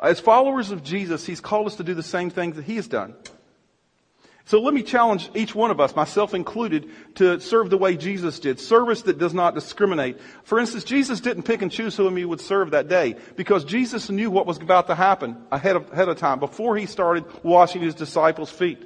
Uh, 0.00 0.06
as 0.06 0.20
followers 0.20 0.70
of 0.70 0.82
Jesus, 0.82 1.26
he's 1.26 1.40
called 1.40 1.66
us 1.66 1.76
to 1.76 1.84
do 1.84 1.94
the 1.94 2.02
same 2.02 2.30
things 2.30 2.56
that 2.56 2.64
he 2.64 2.76
has 2.76 2.88
done. 2.88 3.14
So 4.46 4.60
let 4.60 4.74
me 4.74 4.82
challenge 4.82 5.30
each 5.34 5.54
one 5.54 5.70
of 5.70 5.80
us, 5.80 5.96
myself 5.96 6.34
included, 6.34 6.90
to 7.14 7.40
serve 7.40 7.70
the 7.70 7.78
way 7.78 7.96
Jesus 7.96 8.38
did. 8.38 8.60
Service 8.60 9.02
that 9.02 9.18
does 9.18 9.32
not 9.32 9.54
discriminate. 9.54 10.20
For 10.44 10.58
instance, 10.58 10.84
Jesus 10.84 11.20
didn't 11.20 11.44
pick 11.44 11.62
and 11.62 11.72
choose 11.72 11.96
whom 11.96 12.16
he 12.16 12.26
would 12.26 12.42
serve 12.42 12.72
that 12.72 12.88
day 12.88 13.16
because 13.36 13.64
Jesus 13.64 14.10
knew 14.10 14.30
what 14.30 14.46
was 14.46 14.58
about 14.58 14.88
to 14.88 14.94
happen 14.94 15.38
ahead 15.50 15.76
of, 15.76 15.90
ahead 15.92 16.10
of 16.10 16.18
time 16.18 16.40
before 16.40 16.76
he 16.76 16.84
started 16.84 17.24
washing 17.42 17.80
his 17.80 17.94
disciples' 17.94 18.50
feet. 18.50 18.82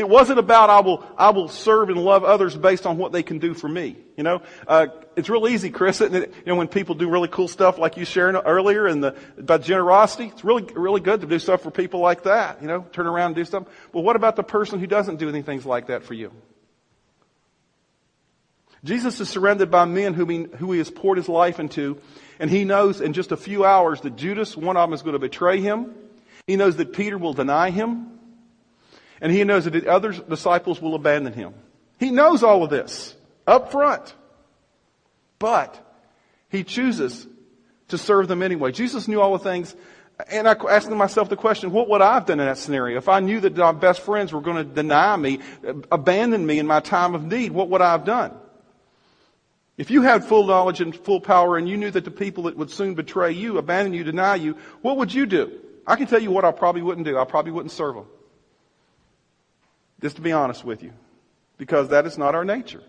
It 0.00 0.08
wasn't 0.08 0.38
about 0.38 0.70
I 0.70 0.80
will, 0.80 1.06
I 1.16 1.30
will 1.30 1.48
serve 1.48 1.90
and 1.90 2.02
love 2.02 2.24
others 2.24 2.56
based 2.56 2.86
on 2.86 2.96
what 2.96 3.12
they 3.12 3.22
can 3.22 3.38
do 3.38 3.52
for 3.54 3.68
me. 3.68 3.96
You 4.16 4.24
know, 4.24 4.42
uh, 4.66 4.86
it's 5.14 5.28
real 5.28 5.46
easy, 5.46 5.70
Chris, 5.70 6.00
it? 6.00 6.12
You 6.12 6.46
know, 6.46 6.56
when 6.56 6.68
people 6.68 6.94
do 6.94 7.08
really 7.08 7.28
cool 7.28 7.48
stuff 7.48 7.78
like 7.78 7.96
you 7.96 8.04
sharing 8.04 8.34
earlier 8.34 8.86
and 8.86 9.04
the, 9.04 9.14
about 9.36 9.62
generosity, 9.62 10.26
it's 10.26 10.42
really, 10.42 10.62
really 10.74 11.00
good 11.00 11.20
to 11.20 11.26
do 11.26 11.38
stuff 11.38 11.62
for 11.62 11.70
people 11.70 12.00
like 12.00 12.22
that. 12.22 12.62
You 12.62 12.68
know, 12.68 12.86
turn 12.92 13.06
around 13.06 13.26
and 13.26 13.36
do 13.36 13.44
stuff. 13.44 13.64
But 13.92 14.00
what 14.00 14.16
about 14.16 14.36
the 14.36 14.42
person 14.42 14.80
who 14.80 14.86
doesn't 14.86 15.16
do 15.16 15.28
anything 15.28 15.62
like 15.62 15.88
that 15.88 16.02
for 16.02 16.14
you? 16.14 16.32
Jesus 18.82 19.20
is 19.20 19.28
surrounded 19.28 19.70
by 19.70 19.84
men 19.84 20.14
whom 20.14 20.30
he, 20.30 20.46
who 20.56 20.72
he 20.72 20.78
has 20.78 20.90
poured 20.90 21.18
his 21.18 21.28
life 21.28 21.60
into, 21.60 22.00
and 22.38 22.50
he 22.50 22.64
knows 22.64 23.02
in 23.02 23.12
just 23.12 23.32
a 23.32 23.36
few 23.36 23.64
hours 23.64 24.00
that 24.00 24.16
Judas, 24.16 24.56
one 24.56 24.78
of 24.78 24.88
them, 24.88 24.94
is 24.94 25.02
going 25.02 25.12
to 25.12 25.18
betray 25.18 25.60
him. 25.60 25.94
He 26.46 26.56
knows 26.56 26.76
that 26.76 26.94
Peter 26.94 27.18
will 27.18 27.34
deny 27.34 27.68
him. 27.68 28.19
And 29.20 29.30
he 29.32 29.44
knows 29.44 29.64
that 29.64 29.72
the 29.72 29.90
other 29.90 30.12
disciples 30.12 30.80
will 30.80 30.94
abandon 30.94 31.32
him. 31.32 31.54
He 31.98 32.10
knows 32.10 32.42
all 32.42 32.62
of 32.62 32.70
this 32.70 33.14
up 33.46 33.70
front. 33.70 34.14
But 35.38 35.78
he 36.48 36.64
chooses 36.64 37.26
to 37.88 37.98
serve 37.98 38.28
them 38.28 38.42
anyway. 38.42 38.72
Jesus 38.72 39.08
knew 39.08 39.20
all 39.20 39.32
the 39.32 39.44
things. 39.44 39.74
And 40.30 40.46
I 40.46 40.52
asked 40.52 40.90
myself 40.90 41.28
the 41.28 41.36
question, 41.36 41.70
what 41.70 41.88
would 41.88 42.02
I 42.02 42.14
have 42.14 42.26
done 42.26 42.40
in 42.40 42.46
that 42.46 42.58
scenario? 42.58 42.98
If 42.98 43.08
I 43.08 43.20
knew 43.20 43.40
that 43.40 43.56
my 43.56 43.72
best 43.72 44.00
friends 44.00 44.32
were 44.32 44.40
going 44.40 44.56
to 44.56 44.64
deny 44.64 45.16
me, 45.16 45.40
abandon 45.90 46.44
me 46.44 46.58
in 46.58 46.66
my 46.66 46.80
time 46.80 47.14
of 47.14 47.24
need, 47.24 47.52
what 47.52 47.70
would 47.70 47.80
I 47.80 47.92
have 47.92 48.04
done? 48.04 48.32
If 49.78 49.90
you 49.90 50.02
had 50.02 50.24
full 50.24 50.46
knowledge 50.46 50.82
and 50.82 50.94
full 50.94 51.20
power 51.20 51.56
and 51.56 51.66
you 51.66 51.78
knew 51.78 51.90
that 51.90 52.04
the 52.04 52.10
people 52.10 52.44
that 52.44 52.56
would 52.56 52.70
soon 52.70 52.94
betray 52.94 53.32
you, 53.32 53.56
abandon 53.56 53.94
you, 53.94 54.04
deny 54.04 54.34
you, 54.34 54.56
what 54.82 54.98
would 54.98 55.12
you 55.12 55.24
do? 55.24 55.58
I 55.86 55.96
can 55.96 56.06
tell 56.06 56.20
you 56.20 56.30
what 56.30 56.44
I 56.44 56.52
probably 56.52 56.82
wouldn't 56.82 57.06
do. 57.06 57.16
I 57.16 57.24
probably 57.24 57.52
wouldn't 57.52 57.72
serve 57.72 57.94
them. 57.94 58.06
Just 60.00 60.16
to 60.16 60.22
be 60.22 60.32
honest 60.32 60.64
with 60.64 60.82
you. 60.82 60.92
Because 61.58 61.88
that 61.88 62.06
is 62.06 62.16
not 62.16 62.34
our 62.34 62.44
nature. 62.44 62.82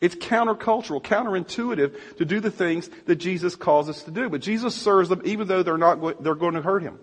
It's 0.00 0.14
countercultural, 0.14 1.02
counterintuitive 1.02 2.16
to 2.18 2.24
do 2.24 2.40
the 2.40 2.50
things 2.50 2.90
that 3.06 3.16
Jesus 3.16 3.56
calls 3.56 3.88
us 3.88 4.02
to 4.02 4.10
do. 4.10 4.28
But 4.28 4.42
Jesus 4.42 4.74
serves 4.74 5.08
them 5.08 5.22
even 5.24 5.48
though 5.48 5.62
they're 5.62 5.78
not, 5.78 6.22
they're 6.22 6.34
going 6.34 6.54
to 6.54 6.62
hurt 6.62 6.82
him. 6.82 6.98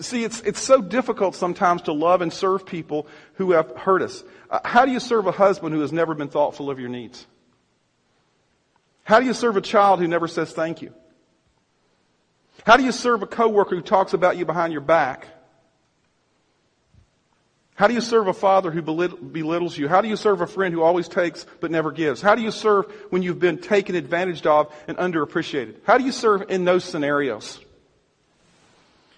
See, 0.00 0.24
it's, 0.24 0.40
it's 0.40 0.60
so 0.60 0.82
difficult 0.82 1.34
sometimes 1.34 1.82
to 1.82 1.92
love 1.92 2.20
and 2.20 2.32
serve 2.32 2.66
people 2.66 3.06
who 3.34 3.52
have 3.52 3.70
hurt 3.76 4.02
us. 4.02 4.22
Uh, 4.50 4.60
how 4.64 4.84
do 4.84 4.92
you 4.92 5.00
serve 5.00 5.26
a 5.26 5.32
husband 5.32 5.74
who 5.74 5.80
has 5.80 5.92
never 5.92 6.14
been 6.14 6.28
thoughtful 6.28 6.70
of 6.70 6.78
your 6.78 6.90
needs? 6.90 7.26
How 9.04 9.18
do 9.18 9.26
you 9.26 9.32
serve 9.32 9.56
a 9.56 9.62
child 9.62 9.98
who 9.98 10.08
never 10.08 10.28
says 10.28 10.52
thank 10.52 10.82
you? 10.82 10.92
How 12.64 12.76
do 12.76 12.84
you 12.84 12.92
serve 12.92 13.22
a 13.22 13.26
coworker 13.26 13.76
who 13.76 13.82
talks 13.82 14.12
about 14.12 14.36
you 14.36 14.44
behind 14.44 14.72
your 14.72 14.82
back? 14.82 15.26
How 17.80 17.86
do 17.86 17.94
you 17.94 18.02
serve 18.02 18.26
a 18.26 18.34
father 18.34 18.70
who 18.70 18.82
belittles 18.82 19.78
you? 19.78 19.88
How 19.88 20.02
do 20.02 20.08
you 20.08 20.16
serve 20.16 20.42
a 20.42 20.46
friend 20.46 20.74
who 20.74 20.82
always 20.82 21.08
takes 21.08 21.46
but 21.60 21.70
never 21.70 21.90
gives? 21.90 22.20
How 22.20 22.34
do 22.34 22.42
you 22.42 22.50
serve 22.50 22.84
when 23.08 23.22
you've 23.22 23.38
been 23.38 23.56
taken 23.56 23.94
advantage 23.94 24.44
of 24.44 24.70
and 24.86 24.98
underappreciated? 24.98 25.76
How 25.84 25.96
do 25.96 26.04
you 26.04 26.12
serve 26.12 26.50
in 26.50 26.66
those 26.66 26.84
scenarios? 26.84 27.58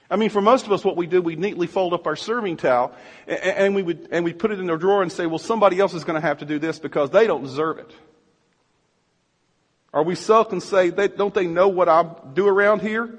I 0.09 0.15
mean, 0.15 0.31
for 0.31 0.41
most 0.41 0.65
of 0.65 0.71
us, 0.71 0.85
what 0.85 0.97
we 0.97 1.09
do, 1.09 1.21
we 1.21 1.35
neatly 1.35 1.67
fold 1.67 1.93
up 1.93 2.07
our 2.07 2.15
serving 2.15 2.57
towel 2.57 2.95
and 3.27 3.75
we 3.75 3.83
would, 3.83 4.07
and 4.13 4.25
we 4.25 4.33
put 4.33 4.53
it 4.53 4.61
in 4.61 4.71
a 4.71 4.79
drawer 4.79 5.03
and 5.03 5.11
say, 5.11 5.27
well, 5.27 5.41
somebody 5.41 5.81
else 5.81 5.93
is 5.93 6.05
going 6.05 6.23
to 6.23 6.25
have 6.25 6.39
to 6.39 6.45
do 6.45 6.61
this 6.61 6.79
because 6.79 7.11
they 7.11 7.27
don't 7.27 7.43
deserve 7.43 7.79
it. 7.79 7.91
Or 9.93 10.05
we 10.05 10.15
sulk 10.15 10.53
and 10.53 10.63
say, 10.63 10.91
don't 10.93 11.35
they 11.35 11.49
know 11.49 11.67
what 11.67 11.89
I 11.89 12.09
do 12.33 12.47
around 12.47 12.83
here? 12.83 13.13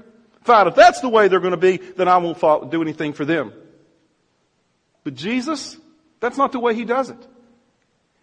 Fine, 0.43 0.67
if 0.67 0.75
that's 0.75 1.01
the 1.01 1.09
way 1.09 1.27
they're 1.27 1.41
going 1.41 1.51
to 1.51 1.57
be, 1.57 1.75
then 1.75 2.07
I 2.07 2.15
won't 2.15 2.71
do 2.71 2.81
anything 2.81 3.11
for 3.11 3.25
them. 3.25 3.51
But 5.03 5.15
Jesus, 5.15 5.77
that's 6.19 6.37
not 6.37 6.51
the 6.51 6.59
way 6.59 6.75
he 6.75 6.85
does 6.85 7.09
it. 7.09 7.27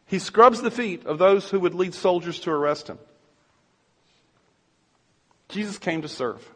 He 0.06 0.18
scrubs 0.18 0.60
the 0.60 0.70
feet 0.70 1.06
of 1.06 1.18
those 1.18 1.48
who 1.48 1.60
would 1.60 1.74
lead 1.74 1.94
soldiers 1.94 2.40
to 2.40 2.50
arrest 2.50 2.88
him. 2.88 2.98
Jesus 5.48 5.78
came 5.78 6.02
to 6.02 6.08
serve. 6.08 6.48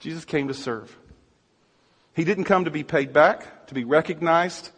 Jesus 0.00 0.24
came 0.24 0.48
to 0.48 0.54
serve. 0.54 0.94
He 2.14 2.24
didn't 2.24 2.44
come 2.44 2.64
to 2.64 2.70
be 2.70 2.84
paid 2.84 3.12
back, 3.12 3.66
to 3.68 3.74
be 3.74 3.84
recognized, 3.84 4.70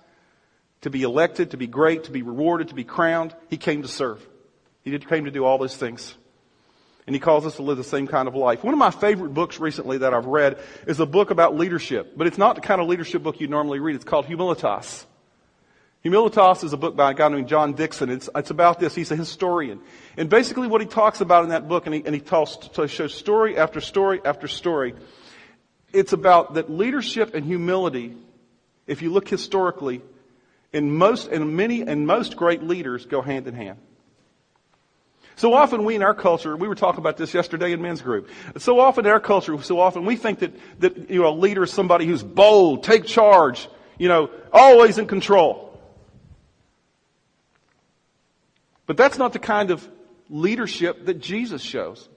to 0.83 0.91
be 0.91 1.03
elected, 1.03 1.53
to 1.53 1.57
be 1.57 1.67
great, 1.67 2.05
to 2.05 2.11
be 2.11 2.23
rewarded, 2.23 2.69
to 2.69 2.75
be 2.75 2.85
crowned. 2.85 3.35
He 3.49 3.57
came 3.57 3.83
to 3.83 3.89
serve. 3.89 4.25
He 4.83 4.97
came 4.99 5.25
to 5.25 5.31
do 5.31 5.45
all 5.45 5.59
those 5.59 5.77
things. 5.77 6.15
And 7.07 7.17
he 7.17 7.21
calls 7.21 7.45
us 7.47 7.57
to 7.57 7.63
live 7.63 7.79
the 7.79 7.85
same 7.85 8.07
kind 8.07 8.29
of 8.29 8.37
life. 8.37 8.63
One 8.63 8.75
of 8.75 8.79
my 8.79 8.93
favorite 8.93 9.35
books 9.35 9.59
recently 9.59 9.99
that 9.99 10.15
I've 10.15 10.27
read 10.27 10.59
is 10.87 11.01
a 11.01 11.07
book 11.07 11.31
about 11.31 11.57
leadership, 11.57 12.17
but 12.17 12.27
it's 12.29 12.39
not 12.39 12.55
the 12.55 12.61
kind 12.61 12.81
of 12.81 12.87
leadership 12.87 13.23
book 13.23 13.41
you'd 13.41 13.51
normally 13.51 13.81
read. 13.81 13.97
It's 13.97 14.05
called 14.05 14.27
Humilitas. 14.27 15.05
Humilitas 16.05 16.65
is 16.65 16.73
a 16.73 16.77
book 16.77 16.97
by 16.97 17.13
a 17.13 17.15
guy 17.15 17.29
named 17.29 17.49
John 17.49 17.75
Dickson. 17.75 18.11
It's, 18.11 18.29
it's 18.35 18.51
about 18.51 18.81
this. 18.81 18.95
He's 18.95 19.11
a 19.13 19.17
historian. 19.17 19.81
And 20.17 20.29
basically 20.29 20.67
what 20.67 20.81
he 20.81 20.87
talks 20.87 21.21
about 21.21 21.45
in 21.45 21.51
that 21.51 21.69
book, 21.69 21.87
and 21.87 21.95
he, 21.95 22.03
and 22.05 22.15
he 22.15 22.21
talks, 22.21 22.57
to 22.57 22.89
shows 22.89 23.15
story 23.15 23.57
after 23.57 23.81
story 23.81 24.21
after 24.25 24.49
story, 24.49 24.95
it's 25.93 26.13
about 26.13 26.55
that 26.55 26.71
leadership 26.71 27.35
and 27.35 27.45
humility, 27.45 28.17
if 28.87 29.03
you 29.03 29.13
look 29.13 29.29
historically, 29.29 30.03
in 30.73 30.91
most, 30.91 31.29
and 31.29 31.57
many, 31.57 31.83
and 31.83 32.07
most 32.07 32.37
great 32.37 32.63
leaders 32.63 33.07
go 33.07 33.23
hand 33.23 33.47
in 33.47 33.55
hand. 33.55 33.79
So 35.37 35.55
often 35.55 35.85
we 35.85 35.95
in 35.95 36.03
our 36.03 36.15
culture, 36.15 36.57
we 36.57 36.69
were 36.69 36.75
talking 36.75 37.01
about 37.01 37.17
this 37.17 37.35
yesterday 37.35 37.73
in 37.73 37.81
men's 37.81 38.03
group. 38.03 38.29
So 38.59 38.79
often 38.79 39.07
in 39.07 39.13
our 39.13 39.21
culture, 39.21 39.61
so 39.63 39.81
often 39.81 40.05
we 40.05 40.17
think 40.17 40.41
that, 40.41 40.53
that, 40.81 41.11
you 41.11 41.23
know, 41.23 41.29
a 41.29 41.35
leader 41.35 41.63
is 41.65 41.73
somebody 41.73 42.07
who's 42.07 42.23
bold, 42.23 42.85
take 42.85 43.07
charge, 43.07 43.69
you 43.99 44.09
know, 44.09 44.31
always 44.53 44.99
in 44.99 45.07
control. 45.07 45.81
But 48.87 48.97
that's 48.97 49.19
not 49.19 49.33
the 49.33 49.39
kind 49.39 49.71
of 49.71 49.89
leadership 50.29 51.07
that 51.07 51.21
Jesus 51.21 51.63
shows. 51.63 52.09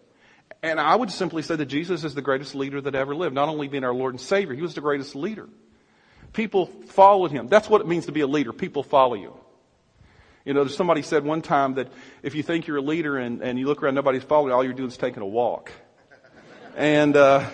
And 0.62 0.79
I 0.79 0.95
would 0.95 1.12
simply 1.12 1.41
say 1.41 1.55
that 1.55 1.67
Jesus 1.67 2.03
is 2.03 2.15
the 2.15 2.22
greatest 2.22 2.55
leader 2.55 2.81
that 2.81 2.95
ever 2.95 3.15
lived. 3.15 3.36
Not 3.36 3.50
only 3.50 3.67
being 3.67 3.84
our 3.84 3.93
Lord 3.93 4.13
and 4.13 4.22
Savior, 4.22 4.55
He 4.55 4.62
was 4.62 4.74
the 4.74 4.81
greatest 4.81 5.15
leader. 5.15 5.48
People 6.34 6.65
followed 6.65 7.31
Him. 7.31 7.48
That's 7.48 7.69
what 7.69 7.81
it 7.81 7.88
means 7.88 8.07
to 8.07 8.12
be 8.12 8.22
a 8.22 8.27
leader. 8.27 8.51
People 8.51 8.84
follow 8.84 9.13
you. 9.13 9.34
You 10.46 10.54
know, 10.54 10.68
somebody 10.68 11.02
said 11.02 11.24
one 11.24 11.42
time 11.42 11.74
that 11.74 11.88
if 12.22 12.36
you 12.36 12.44
think 12.44 12.68
you're 12.68 12.78
a 12.78 12.82
leader 12.82 13.18
and, 13.18 13.42
and 13.42 13.58
you 13.58 13.66
look 13.66 13.82
around, 13.82 13.96
nobody's 13.96 14.24
following, 14.24 14.54
all 14.54 14.64
you're 14.64 14.74
doing 14.74 14.90
is 14.90 14.98
taking 14.98 15.24
a 15.24 15.28
walk. 15.28 15.72
And, 16.78 17.18
uh, 17.18 17.50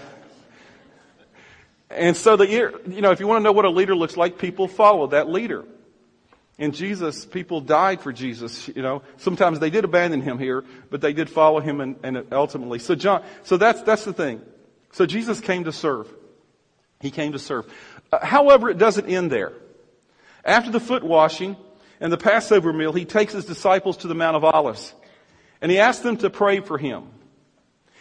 and 1.90 2.18
so 2.18 2.36
the, 2.36 2.48
you 2.50 3.00
know, 3.00 3.12
if 3.12 3.22
you 3.22 3.28
want 3.28 3.40
to 3.40 3.44
know 3.46 3.54
what 3.54 3.64
a 3.64 3.70
leader 3.70 3.96
looks 3.96 4.18
like, 4.18 4.38
people 4.38 4.68
follow 4.68 5.08
that 5.08 5.30
leader. 5.30 5.64
And 6.60 6.76
Jesus, 6.76 7.26
people 7.26 7.62
died 7.62 8.02
for 8.02 8.12
Jesus, 8.12 8.68
you 8.68 8.82
know. 8.82 9.04
Sometimes 9.18 9.60
they 9.60 9.70
did 9.70 9.86
abandon 9.86 10.22
him 10.22 10.38
here, 10.38 10.66
but 10.90 11.00
they 11.00 11.14
did 11.14 11.30
follow 11.30 11.62
him 11.62 11.80
and, 11.80 11.96
and 12.04 12.34
ultimately. 12.34 12.80
So 12.80 12.94
John, 12.94 13.24
so 13.44 13.56
that's, 13.56 13.82
that's 13.84 14.04
the 14.04 14.14
thing. 14.14 14.42
So 14.92 15.06
Jesus 15.06 15.40
came 15.40 15.64
to 15.64 15.72
serve. 15.72 16.14
He 17.00 17.10
came 17.10 17.32
to 17.32 17.40
serve. 17.40 17.72
Uh, 18.12 18.24
however, 18.24 18.70
it 18.70 18.78
doesn't 18.78 19.08
end 19.08 19.32
there. 19.32 19.54
After 20.44 20.72
the 20.72 20.82
foot 20.82 21.04
washing, 21.04 21.56
and 22.02 22.12
the 22.12 22.18
Passover 22.18 22.74
meal, 22.74 22.92
he 22.92 23.06
takes 23.06 23.32
his 23.32 23.46
disciples 23.46 23.98
to 23.98 24.08
the 24.08 24.16
Mount 24.16 24.36
of 24.36 24.44
Olives. 24.44 24.94
And 25.62 25.72
he 25.72 25.78
asks 25.78 26.02
them 26.02 26.18
to 26.18 26.30
pray 26.30 26.60
for 26.60 26.78
him. 26.78 27.04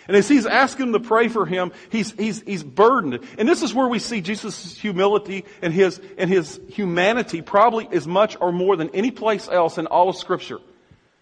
And 0.09 0.17
as 0.17 0.27
he's 0.27 0.47
asking 0.47 0.91
them 0.91 1.03
to 1.03 1.09
pray 1.09 1.29
for 1.29 1.45
him, 1.45 1.71
he's, 1.91 2.11
he's, 2.13 2.41
he's 2.41 2.65
burdened. 2.65 3.21
And 3.39 3.47
this 3.47 3.63
is 3.63 3.75
where 3.75 3.87
we 3.87 3.99
see 3.99 4.23
Jesus' 4.23 4.77
humility 4.77 5.45
and 5.61 5.73
his, 5.73 6.01
and 6.17 6.31
his 6.31 6.59
humanity 6.69 7.43
probably 7.43 7.87
as 7.93 8.09
much 8.09 8.37
or 8.41 8.51
more 8.51 8.75
than 8.77 8.91
any 8.91 9.11
place 9.11 9.47
else 9.47 9.77
in 9.77 9.87
all 9.87 10.09
of 10.09 10.17
scripture. 10.17 10.59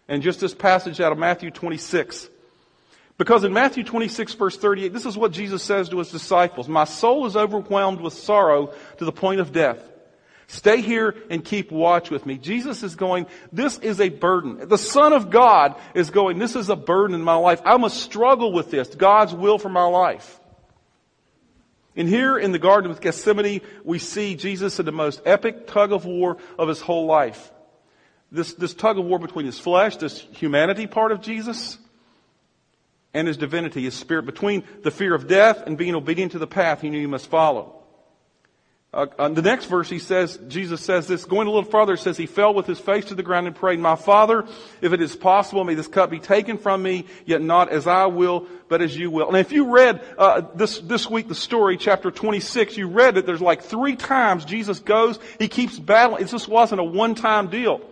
And 0.06 0.22
just 0.22 0.40
this 0.40 0.54
passage 0.54 1.00
out 1.00 1.12
of 1.12 1.18
Matthew 1.18 1.50
26. 1.50 2.30
Because 3.18 3.42
in 3.42 3.52
Matthew 3.52 3.82
26 3.82 4.34
verse 4.34 4.56
38, 4.56 4.92
this 4.92 5.04
is 5.04 5.18
what 5.18 5.32
Jesus 5.32 5.64
says 5.64 5.88
to 5.88 5.98
his 5.98 6.12
disciples. 6.12 6.68
My 6.68 6.84
soul 6.84 7.26
is 7.26 7.36
overwhelmed 7.36 8.00
with 8.00 8.14
sorrow 8.14 8.72
to 8.98 9.04
the 9.04 9.12
point 9.12 9.40
of 9.40 9.52
death. 9.52 9.82
Stay 10.50 10.80
here 10.80 11.14
and 11.28 11.44
keep 11.44 11.70
watch 11.70 12.10
with 12.10 12.24
me. 12.24 12.38
Jesus 12.38 12.82
is 12.82 12.96
going, 12.96 13.26
this 13.52 13.78
is 13.80 14.00
a 14.00 14.08
burden. 14.08 14.66
The 14.66 14.78
Son 14.78 15.12
of 15.12 15.28
God 15.28 15.76
is 15.94 16.08
going, 16.08 16.38
this 16.38 16.56
is 16.56 16.70
a 16.70 16.76
burden 16.76 17.14
in 17.14 17.22
my 17.22 17.34
life. 17.34 17.60
I 17.66 17.76
must 17.76 18.02
struggle 18.02 18.50
with 18.50 18.70
this, 18.70 18.88
God's 18.88 19.34
will 19.34 19.58
for 19.58 19.68
my 19.68 19.84
life. 19.84 20.40
And 21.94 22.08
here 22.08 22.38
in 22.38 22.52
the 22.52 22.58
Garden 22.58 22.90
of 22.90 23.02
Gethsemane, 23.02 23.60
we 23.84 23.98
see 23.98 24.36
Jesus 24.36 24.80
in 24.80 24.86
the 24.86 24.92
most 24.92 25.20
epic 25.26 25.66
tug 25.66 25.92
of 25.92 26.06
war 26.06 26.38
of 26.58 26.68
his 26.68 26.80
whole 26.80 27.04
life. 27.04 27.52
This, 28.32 28.54
this 28.54 28.72
tug 28.72 28.98
of 28.98 29.04
war 29.04 29.18
between 29.18 29.44
his 29.44 29.58
flesh, 29.58 29.98
this 29.98 30.18
humanity 30.32 30.86
part 30.86 31.12
of 31.12 31.20
Jesus, 31.20 31.76
and 33.12 33.28
his 33.28 33.36
divinity, 33.36 33.82
his 33.82 33.94
spirit, 33.94 34.24
between 34.24 34.64
the 34.82 34.90
fear 34.90 35.14
of 35.14 35.28
death 35.28 35.62
and 35.66 35.76
being 35.76 35.94
obedient 35.94 36.32
to 36.32 36.38
the 36.38 36.46
path 36.46 36.80
he 36.80 36.88
knew 36.88 37.00
he 37.00 37.06
must 37.06 37.26
follow. 37.26 37.77
Uh, 38.90 39.06
uh, 39.18 39.28
the 39.28 39.42
next 39.42 39.66
verse, 39.66 39.90
he 39.90 39.98
says, 39.98 40.38
Jesus 40.48 40.80
says 40.80 41.06
this, 41.06 41.26
going 41.26 41.46
a 41.46 41.50
little 41.50 41.70
farther, 41.70 41.98
says, 41.98 42.16
He 42.16 42.24
fell 42.24 42.54
with 42.54 42.64
his 42.64 42.80
face 42.80 43.04
to 43.06 43.14
the 43.14 43.22
ground 43.22 43.46
and 43.46 43.54
prayed, 43.54 43.78
My 43.78 43.96
Father, 43.96 44.46
if 44.80 44.94
it 44.94 45.02
is 45.02 45.14
possible, 45.14 45.62
may 45.62 45.74
this 45.74 45.88
cup 45.88 46.08
be 46.08 46.20
taken 46.20 46.56
from 46.56 46.82
me, 46.82 47.04
yet 47.26 47.42
not 47.42 47.68
as 47.68 47.86
I 47.86 48.06
will, 48.06 48.46
but 48.68 48.80
as 48.80 48.96
you 48.96 49.10
will. 49.10 49.28
And 49.28 49.36
if 49.36 49.52
you 49.52 49.70
read 49.74 50.00
uh, 50.16 50.40
this 50.54 50.78
this 50.78 51.08
week 51.08 51.28
the 51.28 51.34
story, 51.34 51.76
chapter 51.76 52.10
26, 52.10 52.78
you 52.78 52.88
read 52.88 53.16
that 53.16 53.26
There's 53.26 53.42
like 53.42 53.62
three 53.62 53.94
times 53.94 54.46
Jesus 54.46 54.78
goes, 54.78 55.18
he 55.38 55.48
keeps 55.48 55.78
battling. 55.78 56.22
It 56.22 56.28
just 56.28 56.48
wasn't 56.48 56.80
a 56.80 56.84
one-time 56.84 57.48
deal. 57.48 57.82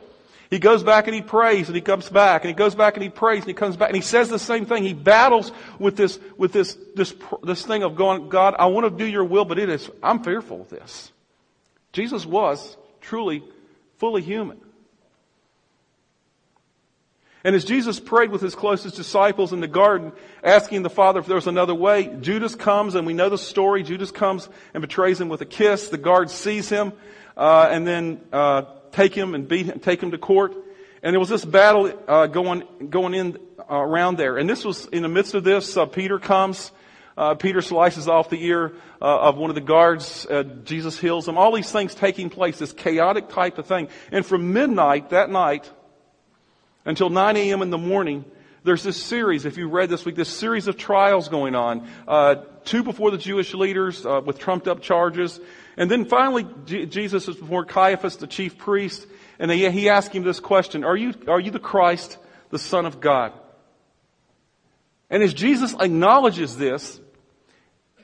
He 0.51 0.59
goes 0.59 0.83
back 0.83 1.07
and 1.07 1.15
he 1.15 1.23
prays 1.23 1.69
and 1.69 1.75
he 1.75 1.83
comes 1.83 2.09
back 2.09 2.45
and 2.45 2.49
he 2.49 2.55
goes 2.55 2.75
back 2.75 2.95
and 2.95 3.03
he 3.03 3.09
prays 3.09 3.41
and 3.41 3.49
he 3.49 3.55
comes 3.55 3.77
back 3.77 3.89
and 3.89 3.97
he 3.97 4.03
says 4.03 4.29
the 4.29 4.39
same 4.39 4.65
thing. 4.65 4.85
He 4.85 4.95
battles 4.95 5.51
with 5.79 5.97
this, 5.97 6.19
with 6.37 6.53
this, 6.53 6.77
this, 6.95 7.15
this 7.43 7.67
thing 7.67 7.83
of 7.83 7.97
going, 7.97 8.29
God, 8.29 8.55
I 8.59 8.67
want 8.67 8.85
to 8.87 8.97
do 8.97 9.09
your 9.11 9.25
will, 9.25 9.45
but 9.45 9.59
it 9.59 9.69
is, 9.69 9.91
I'm 10.03 10.23
fearful 10.23 10.61
of 10.61 10.69
this. 10.69 11.11
Jesus 11.93 12.25
was 12.25 12.77
truly 13.01 13.43
fully 13.99 14.23
human. 14.23 14.61
And 17.43 17.55
as 17.55 17.65
Jesus 17.65 18.01
prayed 18.01 18.33
with 18.33 18.41
his 18.41 18.57
closest 18.57 18.97
disciples 18.97 19.53
in 19.53 19.61
the 19.61 19.69
garden, 19.69 20.13
asking 20.43 20.83
the 20.83 20.91
Father 20.91 21.21
if 21.21 21.27
there 21.27 21.37
was 21.37 21.47
another 21.47 21.77
way, 21.77 22.09
Judas 22.21 22.57
comes, 22.57 22.97
and 22.97 23.07
we 23.07 23.15
know 23.15 23.29
the 23.29 23.39
story. 23.39 23.85
Judas 23.85 24.11
comes 24.11 24.49
and 24.75 24.81
betrays 24.81 25.21
him 25.21 25.29
with 25.29 25.43
a 25.43 25.47
kiss. 25.47 25.89
The 25.89 25.97
guard 25.97 26.29
sees 26.29 26.69
him, 26.69 26.93
uh, 27.37 27.69
and 27.71 27.87
then 27.87 28.21
uh, 28.33 28.63
take 28.97 29.15
him 29.15 29.35
and 29.35 29.47
beat 29.47 29.67
him, 29.67 29.79
take 29.79 30.03
him 30.03 30.11
to 30.11 30.19
court. 30.19 30.55
And 31.03 31.13
there 31.13 31.21
was 31.21 31.29
this 31.29 31.45
battle 31.45 31.93
uh, 32.09 32.27
going 32.27 32.65
going 32.89 33.15
in 33.15 33.39
uh, 33.59 33.77
around 33.77 34.17
there. 34.17 34.39
And 34.39 34.49
this 34.49 34.65
was 34.65 34.87
in 34.87 35.03
the 35.03 35.09
midst 35.09 35.35
of 35.35 35.45
this. 35.45 35.77
Uh, 35.77 35.87
Peter 35.87 36.19
comes. 36.19 36.73
Uh, 37.17 37.35
Peter 37.35 37.63
slices 37.63 38.09
off 38.09 38.29
the 38.29 38.43
ear 38.45 38.75
uh, 39.01 39.21
of 39.21 39.37
one 39.37 39.51
of 39.51 39.55
the 39.55 39.63
guards. 39.63 40.27
Uh, 40.27 40.43
Jesus 40.65 40.99
heals 40.99 41.29
him. 41.29 41.39
All 41.39 41.55
these 41.55 41.71
things 41.71 41.95
taking 41.95 42.29
place. 42.29 42.59
This 42.59 42.73
chaotic 42.73 43.29
type 43.29 43.59
of 43.59 43.67
thing. 43.67 43.89
And 44.11 44.25
from 44.25 44.53
midnight 44.53 45.11
that 45.11 45.31
night 45.31 45.71
until 46.85 47.09
9 47.09 47.37
a.m. 47.37 47.63
in 47.63 47.71
the 47.71 47.79
morning, 47.79 48.25
there's 48.67 48.83
this 48.83 49.01
series, 49.01 49.47
if 49.47 49.57
you 49.57 49.69
read 49.69 49.89
this 49.89 50.05
week, 50.05 50.17
this 50.17 50.29
series 50.29 50.67
of 50.67 50.77
trials 50.77 51.29
going 51.29 51.55
on. 51.55 51.89
Uh, 52.07 52.35
two 52.65 52.83
before 52.83 53.13
the 53.13 53.17
Jewish 53.17 53.55
leaders 53.55 54.05
uh, 54.05 54.21
with 54.25 54.41
trumped 54.41 54.67
up 54.67 54.83
charges. 54.83 55.39
And 55.77 55.89
then 55.89 56.05
finally, 56.05 56.45
Jesus 56.67 57.29
is 57.29 57.37
before 57.37 57.65
Caiaphas, 57.65 58.17
the 58.17 58.27
chief 58.27 58.59
priest, 58.59 59.07
and 59.39 59.51
he, 59.51 59.71
he 59.71 59.89
asked 59.89 60.13
him 60.13 60.25
this 60.25 60.41
question, 60.41 60.83
are 60.83 60.97
you, 60.97 61.15
are 61.29 61.39
you 61.39 61.53
the 61.53 61.61
Christ, 61.61 62.19
the 62.51 62.59
Son 62.59 62.87
of 62.87 63.01
God? 63.01 63.33
And 65.11 65.23
as 65.23 65.33
Jesus 65.33 65.73
acknowledges 65.79 66.57
this, 66.57 67.01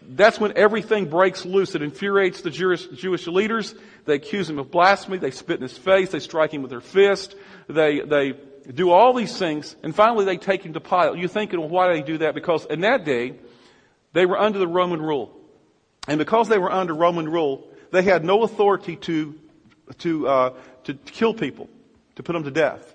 that's 0.00 0.38
when 0.38 0.56
everything 0.56 1.06
breaks 1.06 1.44
loose. 1.44 1.74
It 1.74 1.82
infuriates 1.82 2.42
the 2.42 2.50
Jewish, 2.50 2.86
Jewish 2.88 3.26
leaders. 3.26 3.74
They 4.04 4.14
accuse 4.14 4.48
him 4.48 4.60
of 4.60 4.70
blasphemy. 4.70 5.18
They 5.18 5.32
spit 5.32 5.56
in 5.56 5.62
his 5.62 5.76
face. 5.76 6.10
They 6.10 6.20
strike 6.20 6.52
him 6.52 6.62
with 6.62 6.70
their 6.70 6.80
fist. 6.80 7.34
They, 7.68 8.00
they 8.00 8.34
do 8.70 8.90
all 8.90 9.12
these 9.12 9.36
things. 9.36 9.76
And 9.82 9.94
finally 9.94 10.24
they 10.24 10.36
take 10.36 10.62
him 10.62 10.72
to 10.74 10.80
Pilate. 10.80 11.18
You're 11.18 11.28
thinking, 11.28 11.60
well, 11.60 11.68
why 11.68 11.88
do 11.88 12.00
they 12.00 12.06
do 12.06 12.18
that? 12.18 12.34
Because 12.34 12.64
in 12.66 12.80
that 12.80 13.04
day, 13.04 13.34
they 14.12 14.26
were 14.26 14.38
under 14.38 14.58
the 14.58 14.68
Roman 14.68 15.00
rule. 15.00 15.34
And 16.08 16.18
because 16.18 16.48
they 16.48 16.58
were 16.58 16.70
under 16.70 16.94
Roman 16.94 17.28
rule, 17.28 17.66
they 17.90 18.02
had 18.02 18.24
no 18.24 18.42
authority 18.42 18.96
to, 18.96 19.38
to, 19.98 20.28
uh, 20.28 20.54
to 20.84 20.94
kill 20.94 21.34
people, 21.34 21.68
to 22.16 22.22
put 22.22 22.32
them 22.32 22.44
to 22.44 22.50
death. 22.50 22.94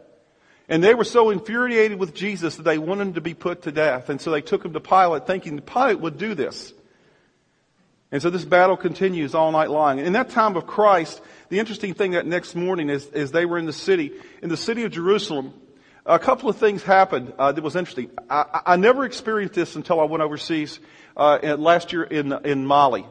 And 0.70 0.84
they 0.84 0.94
were 0.94 1.06
so 1.06 1.30
infuriated 1.30 1.98
with 1.98 2.14
Jesus 2.14 2.58
that 2.58 2.64
they 2.64 2.78
wanted 2.78 3.08
him 3.08 3.14
to 3.14 3.22
be 3.22 3.34
put 3.34 3.62
to 3.64 3.72
death. 3.72 4.10
And 4.10 4.20
so 4.20 4.32
they 4.32 4.42
took 4.42 4.66
him 4.66 4.74
to 4.74 4.82
Pilate 4.82 5.26
thinking 5.26 5.60
Pilate 5.62 6.00
would 6.00 6.18
do 6.18 6.36
this. 6.36 6.74
And 8.12 8.22
so 8.22 8.30
this 8.30 8.46
battle 8.46 8.78
continues 8.78 9.36
all 9.36 9.52
night 9.52 9.70
long. 9.70 10.00
In 10.00 10.14
that 10.14 10.30
time 10.30 10.56
of 10.56 10.66
Christ, 10.66 11.22
the 11.50 11.60
interesting 11.60 11.94
thing 11.94 12.12
that 12.12 12.26
next 12.26 12.56
morning 12.56 12.90
is, 12.90 13.06
is 13.08 13.32
they 13.32 13.46
were 13.46 13.58
in 13.58 13.66
the 13.66 13.74
city, 13.74 14.12
in 14.42 14.50
the 14.50 14.58
city 14.58 14.84
of 14.84 14.92
Jerusalem, 14.92 15.54
a 16.06 16.20
couple 16.20 16.50
of 16.50 16.58
things 16.58 16.84
happened 16.84 17.34
uh, 17.38 17.52
that 17.52 17.64
was 17.64 17.76
interesting. 17.76 18.10
I, 18.30 18.62
I, 18.66 18.76
never 18.78 19.04
experienced 19.04 19.56
this 19.56 19.76
until 19.76 20.00
I 20.00 20.06
went 20.06 20.24
overseas 20.24 20.80
uh, 21.18 21.56
last 21.58 21.92
year 21.92 22.04
in 22.04 22.32
in 22.46 22.66
Mali. 22.66 23.06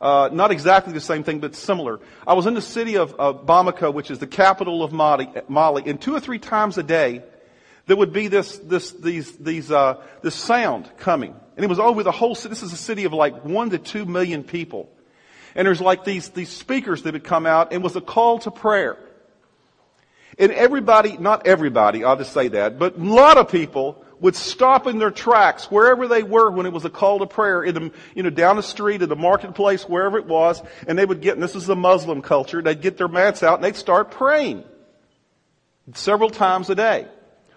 Uh, 0.00 0.30
not 0.32 0.50
exactly 0.50 0.94
the 0.94 1.00
same 1.00 1.22
thing, 1.22 1.40
but 1.40 1.54
similar. 1.54 2.00
I 2.26 2.32
was 2.32 2.46
in 2.46 2.54
the 2.54 2.62
city 2.62 2.96
of, 2.96 3.14
Bamako, 3.18 3.92
which 3.92 4.10
is 4.10 4.18
the 4.18 4.26
capital 4.26 4.82
of 4.82 4.92
Mali, 4.92 5.28
Mali, 5.46 5.82
and 5.84 6.00
two 6.00 6.14
or 6.14 6.20
three 6.20 6.38
times 6.38 6.78
a 6.78 6.82
day, 6.82 7.22
there 7.86 7.96
would 7.96 8.12
be 8.12 8.28
this 8.28 8.56
this 8.58 8.92
these 8.92 9.36
these 9.36 9.70
uh, 9.70 10.00
this 10.22 10.34
sound 10.34 10.88
coming, 10.96 11.34
and 11.56 11.64
it 11.64 11.68
was 11.68 11.78
over 11.78 12.02
the 12.02 12.12
whole 12.12 12.34
city. 12.34 12.50
This 12.50 12.62
is 12.62 12.72
a 12.72 12.78
city 12.78 13.04
of 13.04 13.12
like 13.12 13.44
one 13.44 13.70
to 13.70 13.78
two 13.78 14.06
million 14.06 14.44
people, 14.44 14.88
and 15.54 15.66
there's 15.66 15.80
like 15.80 16.04
these 16.04 16.28
these 16.30 16.50
speakers 16.50 17.02
that 17.02 17.12
would 17.14 17.24
come 17.24 17.46
out, 17.46 17.72
and 17.72 17.82
was 17.82 17.96
a 17.96 18.00
call 18.00 18.38
to 18.40 18.50
prayer. 18.50 18.98
And 20.38 20.52
everybody, 20.52 21.18
not 21.18 21.46
everybody, 21.46 22.02
I'll 22.02 22.16
just 22.16 22.32
say 22.32 22.48
that, 22.48 22.78
but 22.78 22.96
a 22.96 23.02
lot 23.02 23.36
of 23.36 23.50
people 23.50 24.02
would 24.20 24.36
stop 24.36 24.86
in 24.86 24.98
their 24.98 25.10
tracks 25.10 25.70
wherever 25.70 26.06
they 26.06 26.22
were 26.22 26.50
when 26.50 26.66
it 26.66 26.72
was 26.72 26.84
a 26.84 26.90
call 26.90 27.18
to 27.18 27.26
prayer 27.26 27.62
in 27.62 27.74
the, 27.74 27.92
you 28.14 28.22
know, 28.22 28.30
down 28.30 28.56
the 28.56 28.62
street, 28.62 29.02
in 29.02 29.08
the 29.08 29.16
marketplace, 29.16 29.84
wherever 29.84 30.18
it 30.18 30.26
was, 30.26 30.62
and 30.86 30.98
they 30.98 31.04
would 31.04 31.20
get, 31.20 31.34
and 31.34 31.42
this 31.42 31.54
is 31.54 31.66
the 31.66 31.76
Muslim 31.76 32.22
culture, 32.22 32.62
they'd 32.62 32.80
get 32.80 32.96
their 32.96 33.08
mats 33.08 33.42
out 33.42 33.56
and 33.56 33.64
they'd 33.64 33.76
start 33.76 34.10
praying. 34.10 34.64
Several 35.94 36.30
times 36.30 36.70
a 36.70 36.74
day. 36.74 37.08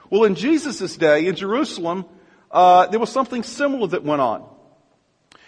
Well, 0.10 0.24
in 0.24 0.36
Jesus' 0.36 0.98
day, 0.98 1.28
in 1.28 1.36
Jerusalem, 1.36 2.06
uh, 2.50 2.88
there 2.88 3.00
was 3.00 3.12
something 3.12 3.44
similar 3.44 3.88
that 3.88 4.04
went 4.04 4.22
on. 4.22 4.50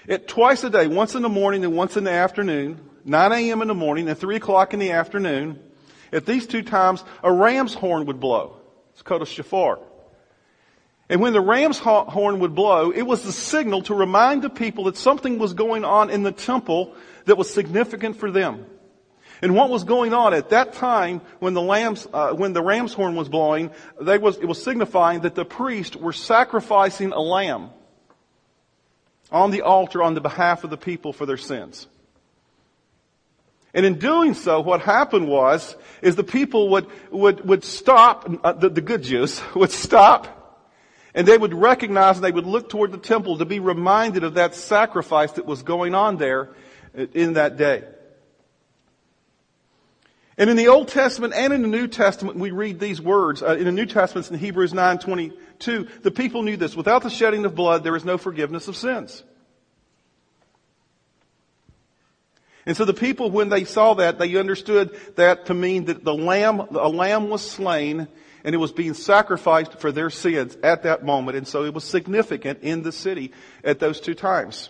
It, 0.08 0.28
twice 0.28 0.64
a 0.64 0.70
day, 0.70 0.88
once 0.88 1.16
in 1.16 1.24
the 1.24 1.30
morning 1.30 1.64
and 1.64 1.76
once 1.76 1.98
in 1.98 2.04
the 2.04 2.12
afternoon, 2.12 2.80
9 3.06 3.32
a.m. 3.32 3.62
in 3.62 3.68
the 3.68 3.76
morning 3.76 4.08
and 4.08 4.18
3 4.18 4.36
o'clock 4.36 4.74
in 4.74 4.80
the 4.80 4.92
afternoon, 4.92 5.60
at 6.12 6.26
these 6.26 6.46
two 6.46 6.62
times, 6.62 7.04
a 7.24 7.32
ram's 7.32 7.74
horn 7.74 8.06
would 8.06 8.20
blow. 8.20 8.58
It's 8.92 9.02
called 9.02 9.24
a 9.24 9.26
shofar. 9.26 9.80
And 11.10 11.22
when 11.22 11.34
the 11.34 11.42
ram's 11.42 11.78
horn 11.80 12.40
would 12.40 12.56
blow, 12.56 12.92
it 12.92 13.04
was 13.04 13.24
the 13.24 13.32
signal 13.32 13.84
to 13.84 13.94
remind 13.94 14.42
the 14.42 14.50
people 14.50 14.86
that 14.86 14.98
something 14.98 15.38
was 15.38 15.54
going 15.54 15.86
on 15.86 16.10
in 16.10 16.24
the 16.24 16.32
temple 16.32 16.96
that 17.26 17.38
was 17.38 17.52
significant 17.52 18.18
for 18.18 18.32
them. 18.32 18.66
And 19.42 19.54
what 19.56 19.70
was 19.70 19.84
going 19.84 20.14
on 20.14 20.34
at 20.34 20.50
that 20.50 20.74
time 20.74 21.22
when 21.40 21.54
the 21.54 21.62
lambs, 21.62 22.08
uh, 22.14 22.32
when 22.34 22.54
the 22.54 22.62
ram's 22.62 22.94
horn 22.94 23.16
was 23.16 23.28
blowing, 23.28 23.72
was, 24.00 24.38
it 24.38 24.46
was 24.46 24.64
signifying 24.64 25.22
that 25.22 25.36
the 25.36 25.46
priests 25.46 25.96
were 25.96 26.14
sacrificing 26.14 27.12
a 27.12 27.20
lamb 27.20 27.70
on 29.32 29.52
the 29.52 29.62
altar 29.62 30.04
on 30.04 30.14
the 30.14 30.22
behalf 30.22 30.64
of 30.64 30.70
the 30.70 30.78
people 30.78 31.14
for 31.14 31.26
their 31.26 31.38
sins. 31.38 31.88
And 33.74 33.86
in 33.86 34.00
doing 34.00 34.34
so, 34.36 34.62
what 34.62 34.82
happened 34.82 35.28
was, 35.28 35.76
is 36.02 36.16
the 36.16 36.24
people 36.24 36.70
would, 36.70 36.88
would, 37.12 37.46
would 37.46 37.64
stop, 37.66 38.30
uh, 38.44 38.54
the, 38.54 38.70
the 38.70 38.82
good 38.82 39.04
Jews 39.04 39.42
would 39.56 39.72
stop, 39.72 40.72
and 41.14 41.28
they 41.28 41.38
would 41.38 41.54
recognize 41.54 42.16
and 42.18 42.24
they 42.24 42.32
would 42.32 42.46
look 42.46 42.70
toward 42.70 42.94
the 42.94 42.98
temple 42.98 43.38
to 43.38 43.46
be 43.46 43.60
reminded 43.60 44.24
of 44.24 44.36
that 44.36 44.56
sacrifice 44.56 45.34
that 45.34 45.46
was 45.46 45.64
going 45.64 45.94
on 45.94 46.18
there 46.18 46.50
in 47.14 47.34
that 47.34 47.58
day. 47.58 47.84
And 50.38 50.50
in 50.50 50.58
the 50.58 50.68
Old 50.68 50.90
Testament 50.90 51.34
and 51.34 51.54
in 51.54 51.62
the 51.62 51.68
New 51.68 51.88
Testament, 51.88 52.38
we 52.38 52.52
read 52.52 52.80
these 52.80 53.02
words. 53.02 53.42
Uh, 53.42 53.56
in 53.56 53.66
the 53.66 53.72
New 53.72 53.86
Testament, 53.86 54.30
in 54.30 54.38
Hebrews 54.38 54.74
9:22, 55.60 56.02
the 56.02 56.12
people 56.12 56.44
knew 56.44 56.58
this: 56.58 56.76
without 56.76 57.04
the 57.04 57.10
shedding 57.10 57.46
of 57.46 57.56
blood, 57.56 57.84
there 57.84 57.96
is 57.96 58.06
no 58.06 58.18
forgiveness 58.18 58.68
of 58.68 58.76
sins. 58.76 59.24
And 62.66 62.76
so 62.76 62.84
the 62.84 62.94
people, 62.94 63.30
when 63.30 63.50
they 63.50 63.64
saw 63.64 63.94
that, 63.96 64.18
they 64.18 64.36
understood 64.38 64.98
that 65.16 65.46
to 65.48 65.54
mean 65.54 65.86
that 65.86 66.04
the 66.04 66.16
lamb, 66.16 66.60
a 66.60 66.90
lamb 66.90 67.30
was 67.30 67.48
slain 67.48 68.08
and 68.44 68.56
it 68.56 68.58
was 68.58 68.72
being 68.72 68.94
sacrificed 68.94 69.80
for 69.80 69.92
their 69.92 70.10
sins 70.10 70.58
at 70.64 70.84
that 70.84 71.04
moment. 71.04 71.38
And 71.38 71.48
so 71.48 71.64
it 71.64 71.74
was 71.74 71.84
significant 71.84 72.60
in 72.62 72.84
the 72.84 72.92
city 72.92 73.32
at 73.64 73.80
those 73.80 74.00
two 74.00 74.16
times. 74.16 74.70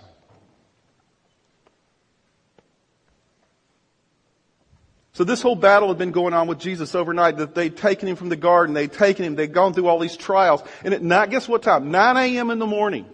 So 5.16 5.24
this 5.24 5.42
whole 5.42 5.56
battle 5.56 5.88
had 5.88 5.98
been 5.98 6.12
going 6.12 6.34
on 6.34 6.48
with 6.48 6.60
Jesus 6.60 6.94
overnight, 6.94 7.38
that 7.38 7.56
they'd 7.56 7.76
taken 7.76 8.10
him 8.10 8.18
from 8.18 8.28
the 8.28 8.36
garden, 8.36 8.74
they'd 8.74 8.92
taken 8.92 9.24
him, 9.24 9.36
they'd 9.36 9.54
gone 9.54 9.74
through 9.74 9.88
all 9.88 9.98
these 9.98 10.18
trials. 10.18 10.62
And 10.84 10.94
at 10.94 11.02
night, 11.02 11.30
guess 11.30 11.48
what 11.48 11.64
time? 11.64 11.90
9 11.90 12.18
a.m. 12.18 12.50
in 12.50 12.60
the 12.60 12.66
morning. 12.66 13.06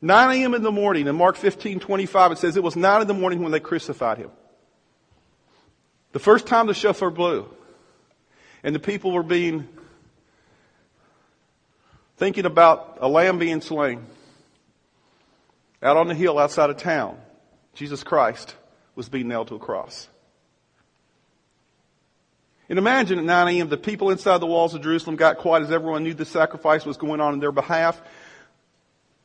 9 0.00 0.36
a.m. 0.38 0.54
in 0.54 0.62
the 0.62 0.70
morning, 0.70 1.08
in 1.08 1.16
Mark 1.16 1.34
15, 1.34 1.80
25, 1.80 2.32
it 2.32 2.38
says 2.38 2.56
it 2.56 2.62
was 2.62 2.76
9 2.76 3.00
in 3.00 3.08
the 3.08 3.14
morning 3.14 3.42
when 3.42 3.50
they 3.50 3.58
crucified 3.58 4.18
him. 4.18 4.30
The 6.12 6.20
first 6.20 6.46
time 6.46 6.68
the 6.68 6.74
shofar 6.74 7.10
blew, 7.10 7.52
and 8.62 8.76
the 8.76 8.80
people 8.80 9.10
were 9.10 9.24
being, 9.24 9.68
thinking 12.16 12.46
about 12.46 12.98
a 13.00 13.08
lamb 13.08 13.40
being 13.40 13.60
slain, 13.60 14.06
out 15.82 15.96
on 15.96 16.06
the 16.06 16.14
hill 16.14 16.38
outside 16.38 16.70
of 16.70 16.76
town, 16.76 17.18
Jesus 17.74 18.04
Christ 18.04 18.54
was 18.94 19.08
being 19.08 19.26
nailed 19.26 19.48
to 19.48 19.56
a 19.56 19.58
cross. 19.58 20.06
And 22.68 22.78
imagine 22.78 23.18
at 23.18 23.24
9 23.24 23.56
a.m. 23.56 23.68
the 23.68 23.76
people 23.76 24.10
inside 24.10 24.38
the 24.38 24.46
walls 24.46 24.74
of 24.74 24.82
Jerusalem 24.82 25.16
got 25.16 25.38
quiet 25.38 25.62
as 25.64 25.70
everyone 25.70 26.04
knew 26.04 26.14
the 26.14 26.24
sacrifice 26.24 26.86
was 26.86 26.96
going 26.96 27.20
on 27.20 27.34
in 27.34 27.40
their 27.40 27.52
behalf. 27.52 28.00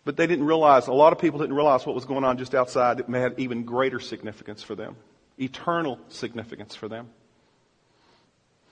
But 0.04 0.18
they 0.18 0.28
didn't 0.28 0.46
realize, 0.46 0.88
a 0.88 0.94
lot 0.94 1.14
of 1.14 1.20
people 1.20 1.40
didn't 1.40 1.56
realize 1.56 1.86
what 1.86 1.96
was 1.96 2.06
going 2.06 2.24
on 2.24 2.38
just 2.38 2.56
outside 2.56 2.98
that 2.98 3.10
have 3.10 3.40
even 3.40 3.64
greater 3.64 4.00
significance 4.00 4.64
for 4.64 4.76
them. 4.76 4.96
Eternal 5.40 6.00
significance 6.10 6.76
for 6.76 6.88
them. 6.88 7.10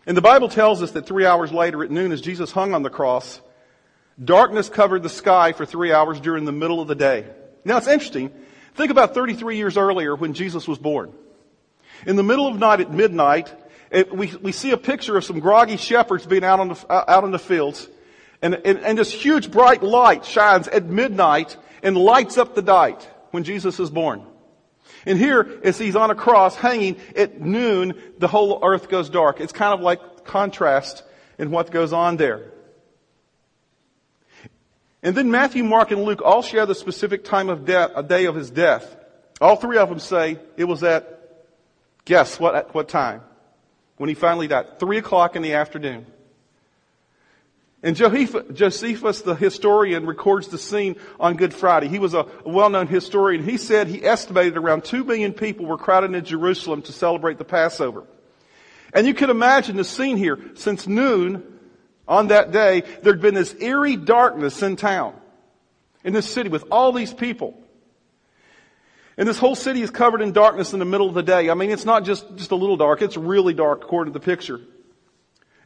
And 0.06 0.16
the 0.16 0.22
Bible 0.22 0.50
tells 0.50 0.82
us 0.82 0.92
that 0.92 1.06
three 1.06 1.26
hours 1.26 1.52
later 1.52 1.84
at 1.84 1.92
noon 1.92 2.12
as 2.12 2.22
Jesus 2.22 2.52
hung 2.52 2.74
on 2.74 2.84
the 2.84 2.90
cross, 2.90 3.42
darkness 4.24 4.70
covered 4.70 5.04
the 5.04 5.10
sky 5.10 5.52
for 5.52 5.66
three 5.66 5.92
hours 5.92 6.20
during 6.20 6.46
the 6.46 6.52
middle 6.52 6.80
of 6.80 6.88
the 6.88 6.96
day. 6.96 7.26
Now 7.64 7.78
it's 7.78 7.88
interesting. 7.88 8.32
Think 8.76 8.92
about 8.92 9.14
33 9.14 9.58
years 9.58 9.78
earlier 9.78 10.16
when 10.16 10.34
Jesus 10.34 10.68
was 10.68 10.78
born. 10.78 11.14
In 12.06 12.18
the 12.18 12.24
middle 12.24 12.48
of 12.48 12.60
night 12.60 12.82
at 12.82 12.92
midnight, 12.92 13.54
it, 13.96 14.14
we, 14.14 14.36
we 14.42 14.52
see 14.52 14.72
a 14.72 14.78
picture 14.78 15.16
of 15.16 15.24
some 15.24 15.40
groggy 15.40 15.78
shepherds 15.78 16.26
being 16.26 16.44
out 16.44 16.60
on 16.60 16.68
the, 16.68 16.86
uh, 16.90 17.06
out 17.08 17.24
in 17.24 17.32
the 17.32 17.40
fields. 17.40 17.88
And, 18.42 18.56
and, 18.66 18.80
and 18.80 18.98
this 18.98 19.12
huge 19.12 19.50
bright 19.50 19.82
light 19.82 20.26
shines 20.26 20.68
at 20.68 20.86
midnight 20.86 21.56
and 21.82 21.98
lights 21.98 22.38
up 22.38 22.56
the 22.56 22.62
night 22.62 23.10
when 23.32 23.46
Jesus 23.46 23.80
is 23.80 23.90
born. 23.90 24.26
And 25.06 25.18
here, 25.18 25.62
as 25.64 25.78
he's 25.78 25.96
on 25.96 26.12
a 26.12 26.16
cross 26.16 26.58
hanging 26.58 26.98
at 27.16 27.40
noon, 27.40 27.94
the 28.18 28.28
whole 28.28 28.60
earth 28.64 28.90
goes 28.90 29.10
dark. 29.10 29.40
It's 29.40 29.54
kind 29.54 29.74
of 29.74 29.80
like 29.80 30.26
contrast 30.26 31.04
in 31.38 31.50
what 31.50 31.72
goes 31.72 31.94
on 31.94 32.18
there. 32.18 32.52
And 35.04 35.16
then 35.16 35.32
Matthew, 35.32 35.64
Mark, 35.64 35.92
and 35.92 36.04
Luke 36.04 36.22
all 36.22 36.42
share 36.42 36.66
the 36.66 36.76
specific 36.76 37.24
time 37.24 37.48
of 37.48 37.64
death, 37.64 37.92
a 37.96 38.04
day 38.04 38.26
of 38.26 38.36
his 38.36 38.50
death. 38.50 38.98
All 39.40 39.56
three 39.56 39.78
of 39.78 39.88
them 39.88 40.00
say 40.00 40.38
it 40.58 40.66
was 40.66 40.84
at, 40.84 41.46
guess 42.04 42.38
what, 42.38 42.56
at 42.56 42.74
what 42.74 42.90
time? 42.90 43.22
When 43.98 44.10
he 44.10 44.16
finally 44.16 44.48
died. 44.48 44.80
Three 44.80 44.98
o'clock 44.98 45.36
in 45.36 45.42
the 45.42 45.54
afternoon. 45.54 46.06
And 47.84 47.96
Josephus, 47.96 49.22
the 49.22 49.36
historian, 49.36 50.08
records 50.08 50.48
the 50.48 50.58
scene 50.58 50.96
on 51.20 51.36
Good 51.36 51.54
Friday. 51.54 51.88
He 51.88 52.00
was 52.00 52.16
a 52.16 52.26
well-known 52.44 52.88
historian. 52.88 53.44
He 53.44 53.58
said 53.58 53.88
he 53.88 54.04
estimated 54.04 54.58
around 54.58 54.86
two 54.86 55.04
million 55.04 55.34
people 55.34 55.68
were 55.68 55.78
crowded 55.78 56.16
in 56.16 56.26
Jerusalem 56.26 56.82
to 56.84 56.92
celebrate 56.92 57.38
the 57.38 57.46
Passover. 57.46 58.04
And 58.92 59.06
you 59.06 59.14
can 59.14 59.30
imagine 59.30 59.76
the 59.76 59.84
scene 59.84 60.18
here. 60.18 60.40
Since 60.56 60.88
noon 60.88 61.44
on 62.08 62.30
that 62.30 62.52
day, 62.52 62.82
there'd 63.04 63.22
been 63.22 63.36
this 63.36 63.54
eerie 63.60 63.98
darkness 63.98 64.64
in 64.64 64.78
town, 64.78 65.14
in 66.04 66.14
this 66.14 66.28
city 66.28 66.50
with 66.50 66.66
all 66.72 66.92
these 66.92 67.14
people. 67.14 67.62
And 69.18 69.28
this 69.28 69.38
whole 69.38 69.56
city 69.56 69.82
is 69.82 69.92
covered 69.92 70.22
in 70.22 70.34
darkness 70.34 70.74
in 70.74 70.80
the 70.80 70.86
middle 70.86 71.08
of 71.08 71.14
the 71.14 71.24
day. 71.24 71.50
I 71.50 71.54
mean, 71.54 71.72
it's 71.72 71.86
not 71.86 72.04
just, 72.04 72.36
just 72.36 72.52
a 72.52 72.56
little 72.56 72.78
dark, 72.78 73.02
it's 73.02 73.18
really 73.18 73.54
dark 73.54 73.84
according 73.84 74.14
to 74.14 74.20
the 74.20 74.26
picture. 74.26 74.60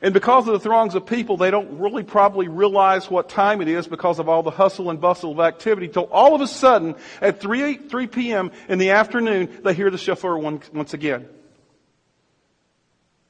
And 0.02 0.14
because 0.14 0.48
of 0.48 0.54
the 0.54 0.60
throngs 0.60 0.96
of 0.96 1.06
people, 1.06 1.36
they 1.36 1.52
don't 1.52 1.80
really 1.80 2.04
probably 2.04 2.48
realize 2.48 3.10
what 3.10 3.28
time 3.28 3.60
it 3.62 3.68
is 3.68 3.86
because 3.86 4.20
of 4.20 4.30
all 4.30 4.44
the 4.44 4.52
hustle 4.52 4.90
and 4.90 5.02
bustle 5.02 5.32
of 5.32 5.40
activity 5.42 5.90
till 5.90 6.06
all 6.06 6.36
of 6.36 6.42
a 6.42 6.48
sudden 6.48 6.96
at 7.20 7.42
3, 7.42 7.76
3 7.76 8.08
p.m. 8.08 8.52
in 8.70 8.80
the 8.80 8.92
afternoon, 8.92 9.60
they 9.64 9.74
hear 9.74 9.90
the 9.90 9.98
shofar 9.98 10.38
once 10.38 10.94
again. 10.94 11.28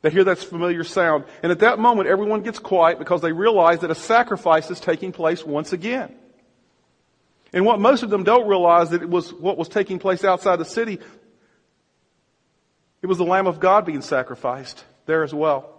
They 0.02 0.12
hear 0.12 0.24
that 0.26 0.38
familiar 0.38 0.84
sound. 0.84 1.26
And 1.42 1.52
at 1.52 1.60
that 1.60 1.80
moment, 1.80 2.08
everyone 2.08 2.42
gets 2.42 2.60
quiet 2.60 3.00
because 3.00 3.22
they 3.22 3.34
realize 3.34 3.80
that 3.80 3.92
a 3.92 3.96
sacrifice 3.96 4.70
is 4.70 4.80
taking 4.80 5.12
place 5.12 5.44
once 5.44 5.74
again. 5.74 6.16
And 7.54 7.66
what 7.66 7.80
most 7.80 8.04
of 8.04 8.10
them 8.10 8.24
don't 8.24 8.48
realize 8.48 8.92
that 8.92 9.02
it 9.02 9.10
was 9.10 9.34
what 9.34 9.58
was 9.58 9.70
taking 9.70 10.00
place 10.00 10.24
outside 10.24 10.58
the 10.58 10.66
city. 10.66 11.00
It 13.02 13.08
was 13.08 13.18
the 13.18 13.26
Lamb 13.26 13.48
of 13.48 13.60
God 13.60 13.86
being 13.86 14.02
sacrificed 14.02 14.84
there 15.06 15.24
as 15.24 15.34
well. 15.34 15.76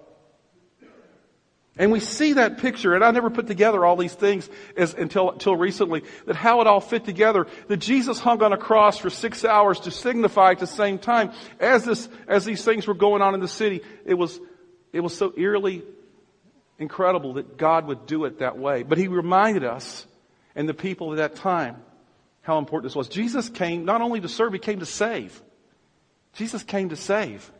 And 1.76 1.92
we 1.92 2.00
see 2.00 2.34
that 2.34 2.58
picture, 2.58 2.94
and 2.94 3.04
I 3.04 3.10
never 3.10 3.30
put 3.30 3.46
together 3.46 3.86
all 3.86 3.96
these 3.96 4.12
things 4.12 4.50
as, 4.76 4.92
until, 4.92 5.30
until 5.30 5.56
recently, 5.56 6.02
that 6.26 6.36
how 6.36 6.60
it 6.60 6.66
all 6.66 6.80
fit 6.80 7.04
together. 7.04 7.46
That 7.68 7.78
Jesus 7.78 8.18
hung 8.18 8.42
on 8.42 8.52
a 8.52 8.58
cross 8.58 8.98
for 8.98 9.08
six 9.08 9.44
hours 9.44 9.80
to 9.80 9.90
signify 9.90 10.50
at 10.50 10.58
the 10.58 10.66
same 10.66 10.98
time, 10.98 11.32
as 11.58 11.84
this, 11.84 12.08
as 12.26 12.44
these 12.44 12.64
things 12.64 12.86
were 12.86 12.94
going 12.94 13.22
on 13.22 13.34
in 13.34 13.40
the 13.40 13.48
city, 13.48 13.82
it 14.04 14.14
was, 14.14 14.38
it 14.92 15.00
was 15.00 15.16
so 15.16 15.32
eerily 15.36 15.82
incredible 16.78 17.34
that 17.34 17.56
God 17.56 17.86
would 17.86 18.04
do 18.04 18.24
it 18.24 18.40
that 18.40 18.58
way. 18.58 18.82
But 18.82 18.98
He 18.98 19.06
reminded 19.08 19.64
us 19.64 20.06
and 20.60 20.68
the 20.68 20.74
people 20.74 21.10
of 21.10 21.16
that 21.16 21.36
time 21.36 21.76
how 22.42 22.58
important 22.58 22.84
this 22.84 22.94
was. 22.94 23.08
Jesus 23.08 23.48
came 23.48 23.86
not 23.86 24.02
only 24.02 24.20
to 24.20 24.28
serve, 24.28 24.52
He 24.52 24.58
came 24.58 24.80
to 24.80 24.86
save. 24.86 25.40
Jesus 26.34 26.62
came 26.62 26.90
to 26.90 26.96
save. 26.96 27.50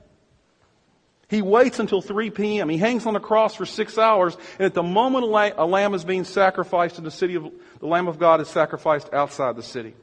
He 1.28 1.40
waits 1.40 1.78
until 1.78 2.02
3 2.02 2.30
p.m. 2.30 2.68
He 2.68 2.76
hangs 2.76 3.06
on 3.06 3.14
the 3.14 3.20
cross 3.20 3.54
for 3.54 3.64
six 3.64 3.96
hours, 3.96 4.36
and 4.58 4.66
at 4.66 4.74
the 4.74 4.82
moment 4.82 5.24
a 5.24 5.64
lamb 5.64 5.94
is 5.94 6.04
being 6.04 6.24
sacrificed 6.24 6.98
in 6.98 7.04
the 7.04 7.10
city 7.10 7.36
of, 7.36 7.50
the 7.78 7.86
Lamb 7.86 8.06
of 8.06 8.18
God 8.18 8.42
is 8.42 8.48
sacrificed 8.48 9.08
outside 9.14 9.56
the 9.56 9.62
city. 9.62 9.94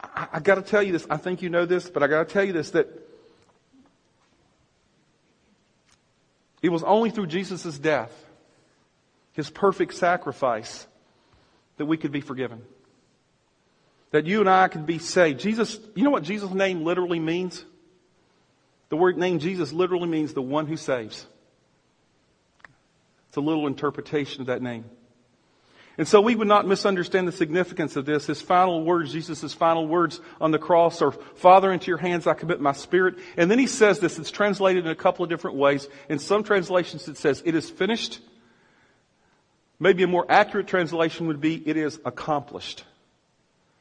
I, 0.00 0.28
I 0.34 0.40
gotta 0.40 0.62
tell 0.62 0.82
you 0.82 0.92
this, 0.92 1.06
I 1.10 1.18
think 1.18 1.42
you 1.42 1.50
know 1.50 1.66
this, 1.66 1.90
but 1.90 2.02
I 2.02 2.06
gotta 2.06 2.32
tell 2.32 2.44
you 2.44 2.54
this, 2.54 2.70
that 2.70 2.88
it 6.62 6.70
was 6.70 6.82
only 6.82 7.10
through 7.10 7.26
Jesus' 7.26 7.76
death, 7.76 8.29
His 9.32 9.50
perfect 9.50 9.94
sacrifice, 9.94 10.86
that 11.76 11.86
we 11.86 11.96
could 11.96 12.12
be 12.12 12.20
forgiven 12.20 12.62
that 14.10 14.26
you 14.26 14.40
and 14.40 14.48
I 14.48 14.68
could 14.68 14.86
be 14.86 14.98
saved. 14.98 15.40
Jesus, 15.40 15.78
you 15.94 16.04
know 16.04 16.10
what 16.10 16.22
Jesus' 16.22 16.50
name 16.50 16.84
literally 16.84 17.20
means? 17.20 17.64
The 18.88 18.96
word 18.96 19.16
name 19.16 19.38
Jesus 19.38 19.72
literally 19.72 20.08
means 20.08 20.34
the 20.34 20.42
one 20.42 20.66
who 20.66 20.76
saves. 20.76 21.26
It's 23.28 23.36
a 23.36 23.40
little 23.40 23.68
interpretation 23.68 24.40
of 24.40 24.48
that 24.48 24.62
name. 24.62 24.84
And 25.96 26.08
so 26.08 26.20
we 26.20 26.34
would 26.34 26.48
not 26.48 26.66
misunderstand 26.66 27.28
the 27.28 27.32
significance 27.32 27.94
of 27.94 28.06
this. 28.06 28.26
His 28.26 28.40
final 28.40 28.82
words, 28.82 29.12
Jesus' 29.12 29.52
final 29.52 29.86
words 29.86 30.20
on 30.40 30.50
the 30.50 30.58
cross 30.58 31.02
are, 31.02 31.12
Father, 31.12 31.70
into 31.70 31.88
your 31.88 31.98
hands 31.98 32.26
I 32.26 32.34
commit 32.34 32.60
my 32.60 32.72
spirit. 32.72 33.16
And 33.36 33.50
then 33.50 33.58
he 33.58 33.66
says 33.66 34.00
this, 34.00 34.18
it's 34.18 34.30
translated 34.30 34.86
in 34.86 34.90
a 34.90 34.96
couple 34.96 35.22
of 35.24 35.28
different 35.28 35.56
ways. 35.56 35.88
In 36.08 36.18
some 36.18 36.42
translations 36.42 37.06
it 37.06 37.16
says, 37.16 37.42
it 37.44 37.54
is 37.54 37.70
finished. 37.70 38.20
Maybe 39.80 40.02
a 40.02 40.06
more 40.06 40.26
accurate 40.28 40.66
translation 40.66 41.26
would 41.26 41.40
be, 41.40 41.56
it 41.66 41.78
is 41.78 41.98
accomplished. 42.04 42.84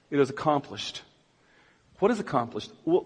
It 0.09 0.19
is 0.19 0.29
accomplished. 0.29 1.01
What 1.99 2.09
is 2.09 2.19
accomplished? 2.21 2.71
Well, 2.85 3.05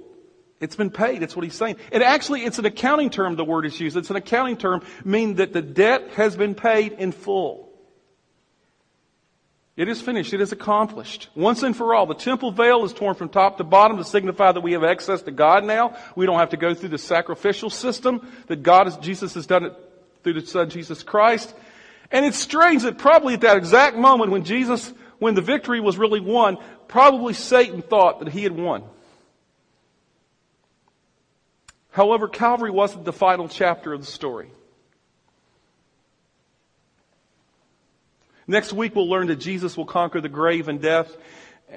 it's 0.61 0.75
been 0.75 0.91
paid. 0.91 1.21
That's 1.21 1.35
what 1.35 1.43
he's 1.43 1.55
saying. 1.55 1.77
And 1.91 2.03
actually, 2.03 2.45
it's 2.45 2.59
an 2.59 2.65
accounting 2.65 3.09
term, 3.09 3.35
the 3.35 3.43
word 3.43 3.65
is 3.65 3.77
used. 3.79 3.97
It's 3.97 4.11
an 4.11 4.15
accounting 4.15 4.57
term, 4.57 4.83
meaning 5.03 5.35
that 5.35 5.51
the 5.51 5.61
debt 5.61 6.11
has 6.11 6.37
been 6.37 6.55
paid 6.55 6.93
in 6.93 7.11
full. 7.11 7.69
It 9.75 9.89
is 9.89 9.99
finished. 9.99 10.33
It 10.33 10.41
is 10.41 10.51
accomplished. 10.51 11.29
Once 11.33 11.63
and 11.63 11.75
for 11.75 11.95
all. 11.95 12.05
The 12.05 12.13
temple 12.13 12.51
veil 12.51 12.85
is 12.85 12.93
torn 12.93 13.15
from 13.15 13.29
top 13.29 13.57
to 13.57 13.63
bottom 13.63 13.97
to 13.97 14.03
signify 14.03 14.51
that 14.51 14.61
we 14.61 14.73
have 14.73 14.83
access 14.83 15.23
to 15.23 15.31
God 15.31 15.65
now. 15.65 15.97
We 16.15 16.27
don't 16.27 16.37
have 16.37 16.51
to 16.51 16.57
go 16.57 16.75
through 16.75 16.89
the 16.89 16.99
sacrificial 16.99 17.71
system 17.71 18.31
that 18.47 18.61
God, 18.61 18.87
is, 18.87 18.97
Jesus 18.97 19.33
has 19.33 19.47
done 19.47 19.65
it 19.65 19.73
through 20.23 20.33
the 20.33 20.45
Son, 20.45 20.69
Jesus 20.69 21.01
Christ. 21.01 21.55
And 22.13 22.25
it's 22.25 22.37
strange 22.37 22.83
that 22.83 22.97
probably 22.97 23.33
at 23.33 23.41
that 23.41 23.57
exact 23.57 23.97
moment 23.97 24.31
when 24.31 24.45
Jesus, 24.45 24.93
when 25.19 25.33
the 25.33 25.41
victory 25.41 25.81
was 25.81 25.97
really 25.97 26.21
won, 26.21 26.57
Probably 26.93 27.33
Satan 27.33 27.81
thought 27.81 28.19
that 28.19 28.29
he 28.29 28.43
had 28.43 28.51
won. 28.51 28.83
However, 31.89 32.27
Calvary 32.27 32.69
wasn't 32.69 33.03
the 33.03 33.11
final 33.11 33.47
chapter 33.47 33.93
of 33.93 34.01
the 34.01 34.05
story. 34.05 34.51
Next 38.45 38.73
week 38.73 38.95
we'll 38.95 39.09
learn 39.09 39.25
that 39.25 39.37
Jesus 39.37 39.75
will 39.75 39.87
conquer 39.87 40.21
the 40.21 40.29
grave 40.29 40.67
and 40.67 40.79
death. 40.79 41.17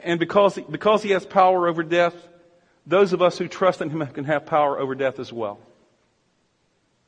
And 0.05 0.21
because, 0.21 0.59
because 0.59 1.03
he 1.03 1.13
has 1.13 1.25
power 1.25 1.67
over 1.67 1.83
death, 1.83 2.15
those 2.87 3.15
of 3.15 3.23
us 3.23 3.39
who 3.39 3.49
trust 3.49 3.81
in 3.81 3.89
him 3.89 4.07
can 4.09 4.25
have 4.25 4.45
power 4.45 4.79
over 4.79 4.95
death 4.95 5.19
as 5.19 5.33
well. 5.33 5.59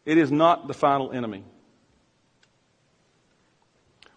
It 0.07 0.17
is 0.17 0.33
not 0.33 0.67
the 0.67 0.73
final 0.73 1.13
enemy. 1.13 1.45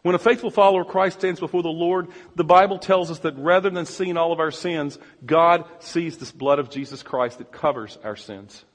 When 0.01 0.15
a 0.15 0.19
faithful 0.19 0.49
follower 0.49 0.81
of 0.81 0.87
Christ 0.87 1.19
stands 1.19 1.39
before 1.39 1.61
the 1.61 1.69
Lord, 1.69 2.07
the 2.35 2.43
Bible 2.43 2.79
tells 2.79 3.11
us 3.11 3.19
that 3.19 3.37
rather 3.37 3.69
than 3.69 3.85
seeing 3.85 4.17
all 4.17 4.31
of 4.31 4.39
our 4.39 4.51
sins, 4.51 4.97
God 5.25 5.65
sees 5.79 6.17
this 6.17 6.31
blood 6.31 6.57
of 6.57 6.71
Jesus 6.71 7.03
Christ 7.03 7.37
that 7.37 7.51
covers 7.51 7.97
our 8.03 8.15
sins. 8.15 8.65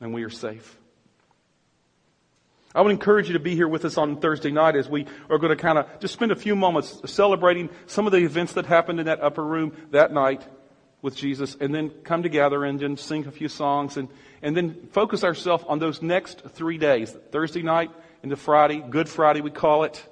And 0.00 0.14
we 0.14 0.22
are 0.22 0.30
safe. 0.30 0.78
I 2.72 2.82
would 2.82 2.92
encourage 2.92 3.26
you 3.28 3.32
to 3.32 3.40
be 3.40 3.56
here 3.56 3.66
with 3.66 3.86
us 3.86 3.96
on 3.96 4.20
Thursday 4.20 4.50
night 4.50 4.76
as 4.76 4.88
we 4.88 5.06
are 5.30 5.38
going 5.38 5.56
to 5.56 5.60
kind 5.60 5.78
of 5.78 5.86
just 5.98 6.12
spend 6.12 6.30
a 6.30 6.36
few 6.36 6.54
moments 6.54 7.00
celebrating 7.06 7.70
some 7.86 8.06
of 8.06 8.12
the 8.12 8.18
events 8.18 8.52
that 8.52 8.66
happened 8.66 9.00
in 9.00 9.06
that 9.06 9.22
upper 9.22 9.42
room 9.42 9.72
that 9.92 10.12
night 10.12 10.46
with 11.00 11.16
Jesus 11.16 11.56
and 11.58 11.74
then 11.74 11.88
come 12.04 12.22
together 12.22 12.64
and 12.64 12.78
then 12.78 12.98
sing 12.98 13.26
a 13.26 13.30
few 13.30 13.48
songs 13.48 13.96
and, 13.96 14.08
and 14.42 14.54
then 14.54 14.88
focus 14.92 15.24
ourselves 15.24 15.64
on 15.66 15.78
those 15.78 16.02
next 16.02 16.42
three 16.50 16.76
days. 16.76 17.16
Thursday 17.32 17.62
night, 17.62 17.90
into 18.26 18.36
Friday, 18.36 18.80
Good 18.80 19.08
Friday 19.08 19.40
we 19.40 19.52
call 19.52 19.84
it. 19.84 20.04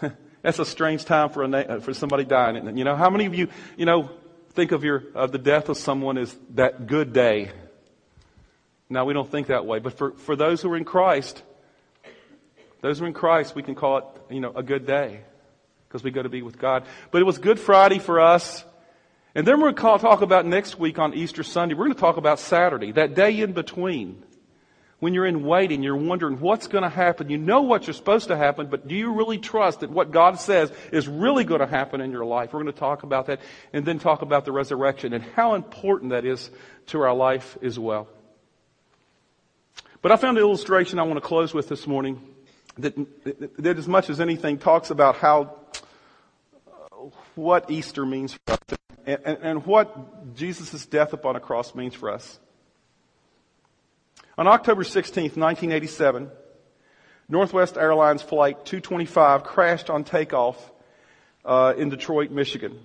That's 0.42 0.60
a 0.60 0.64
strange 0.64 1.04
time 1.04 1.30
for 1.30 1.42
a 1.42 1.48
na- 1.48 1.58
uh, 1.58 1.80
for 1.80 1.92
somebody 1.92 2.24
dying. 2.24 2.56
And 2.56 2.78
you 2.78 2.84
know, 2.84 2.94
how 2.94 3.10
many 3.10 3.26
of 3.26 3.34
you, 3.34 3.48
you 3.76 3.86
know, 3.86 4.08
think 4.50 4.70
of 4.70 4.84
your 4.84 5.02
of 5.16 5.32
the 5.32 5.38
death 5.38 5.68
of 5.68 5.76
someone 5.76 6.16
as 6.16 6.32
that 6.54 6.86
good 6.86 7.12
day? 7.12 7.50
Now 8.88 9.04
we 9.04 9.14
don't 9.14 9.28
think 9.28 9.48
that 9.48 9.66
way, 9.66 9.80
but 9.80 9.98
for 9.98 10.12
for 10.12 10.36
those 10.36 10.62
who 10.62 10.70
are 10.70 10.76
in 10.76 10.84
Christ, 10.84 11.42
those 12.82 13.00
who 13.00 13.04
are 13.04 13.08
in 13.08 13.14
Christ, 13.14 13.56
we 13.56 13.64
can 13.64 13.74
call 13.74 13.98
it, 13.98 14.04
you 14.30 14.38
know, 14.40 14.52
a 14.54 14.62
good 14.62 14.86
day 14.86 15.22
because 15.88 16.04
we 16.04 16.12
go 16.12 16.22
to 16.22 16.28
be 16.28 16.42
with 16.42 16.56
God. 16.56 16.84
But 17.10 17.20
it 17.20 17.24
was 17.24 17.38
Good 17.38 17.58
Friday 17.58 17.98
for 17.98 18.20
us. 18.20 18.64
And 19.34 19.44
then 19.44 19.60
we're 19.60 19.72
going 19.72 19.98
to 19.98 20.02
talk 20.02 20.20
about 20.20 20.46
next 20.46 20.78
week 20.78 21.00
on 21.00 21.14
Easter 21.14 21.42
Sunday. 21.42 21.74
We're 21.74 21.86
going 21.86 21.94
to 21.94 22.00
talk 22.00 22.18
about 22.18 22.38
Saturday, 22.38 22.92
that 22.92 23.14
day 23.14 23.40
in 23.40 23.54
between 23.54 24.22
when 25.02 25.14
you're 25.14 25.26
in 25.26 25.42
waiting, 25.42 25.82
you're 25.82 25.96
wondering 25.96 26.38
what's 26.38 26.68
going 26.68 26.84
to 26.84 26.88
happen. 26.88 27.28
You 27.28 27.36
know 27.36 27.62
what 27.62 27.88
you're 27.88 27.92
supposed 27.92 28.28
to 28.28 28.36
happen, 28.36 28.68
but 28.68 28.86
do 28.86 28.94
you 28.94 29.12
really 29.14 29.36
trust 29.36 29.80
that 29.80 29.90
what 29.90 30.12
God 30.12 30.38
says 30.38 30.70
is 30.92 31.08
really 31.08 31.42
going 31.42 31.58
to 31.58 31.66
happen 31.66 32.00
in 32.00 32.12
your 32.12 32.24
life? 32.24 32.52
We're 32.52 32.62
going 32.62 32.72
to 32.72 32.78
talk 32.78 33.02
about 33.02 33.26
that 33.26 33.40
and 33.72 33.84
then 33.84 33.98
talk 33.98 34.22
about 34.22 34.44
the 34.44 34.52
resurrection 34.52 35.12
and 35.12 35.24
how 35.34 35.54
important 35.54 36.12
that 36.12 36.24
is 36.24 36.52
to 36.86 37.00
our 37.00 37.12
life 37.12 37.58
as 37.62 37.80
well. 37.80 38.06
But 40.02 40.12
I 40.12 40.16
found 40.16 40.38
an 40.38 40.44
illustration 40.44 41.00
I 41.00 41.02
want 41.02 41.16
to 41.16 41.20
close 41.20 41.52
with 41.52 41.68
this 41.68 41.84
morning 41.84 42.22
that, 42.78 42.94
that 43.58 43.78
as 43.78 43.88
much 43.88 44.08
as 44.08 44.20
anything 44.20 44.56
talks 44.58 44.90
about 44.90 45.16
how, 45.16 45.56
what 47.34 47.68
Easter 47.72 48.06
means 48.06 48.38
for 48.46 48.52
us 48.52 48.78
and, 49.04 49.18
and, 49.24 49.38
and 49.42 49.66
what 49.66 50.36
Jesus' 50.36 50.86
death 50.86 51.12
upon 51.12 51.34
a 51.34 51.40
cross 51.40 51.74
means 51.74 51.96
for 51.96 52.08
us. 52.08 52.38
On 54.38 54.46
October 54.46 54.82
16, 54.82 55.24
1987, 55.24 56.30
Northwest 57.28 57.76
Airlines 57.76 58.22
Flight 58.22 58.64
225 58.64 59.44
crashed 59.44 59.90
on 59.90 60.04
takeoff 60.04 60.72
uh, 61.44 61.74
in 61.76 61.90
Detroit, 61.90 62.30
Michigan. 62.30 62.80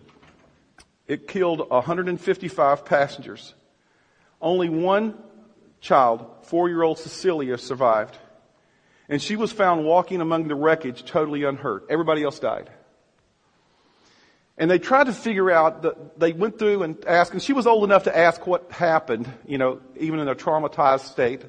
It 1.08 1.30
killed 1.30 1.70
155 1.70 2.84
passengers. 2.84 3.54
Only 4.42 4.68
one 4.68 5.18
child, 5.80 6.26
four 6.44 6.68
year 6.68 6.84
old 6.84 7.00
Cecilia, 7.00 7.58
survived. 7.58 8.18
And 9.08 9.22
she 9.22 9.38
was 9.38 9.54
found 9.54 9.86
walking 9.86 10.20
among 10.20 10.50
the 10.50 10.56
wreckage 10.56 11.06
totally 11.06 11.46
unhurt. 11.46 11.86
Everybody 11.90 12.24
else 12.24 12.40
died. 12.40 12.70
And 14.58 14.72
they 14.72 14.80
tried 14.80 15.06
to 15.06 15.14
figure 15.14 15.52
out 15.52 15.84
that 15.84 16.20
they 16.20 16.34
went 16.34 16.58
through 16.58 16.82
and 16.82 17.04
asked, 17.06 17.34
and 17.34 17.42
she 17.42 17.54
was 17.54 17.68
old 17.68 17.84
enough 17.84 18.06
to 18.06 18.18
ask 18.18 18.48
what 18.48 18.72
happened, 18.72 19.32
you 19.46 19.60
know, 19.60 19.82
even 19.98 20.20
in 20.20 20.28
a 20.28 20.36
traumatized 20.36 21.12
state. 21.12 21.46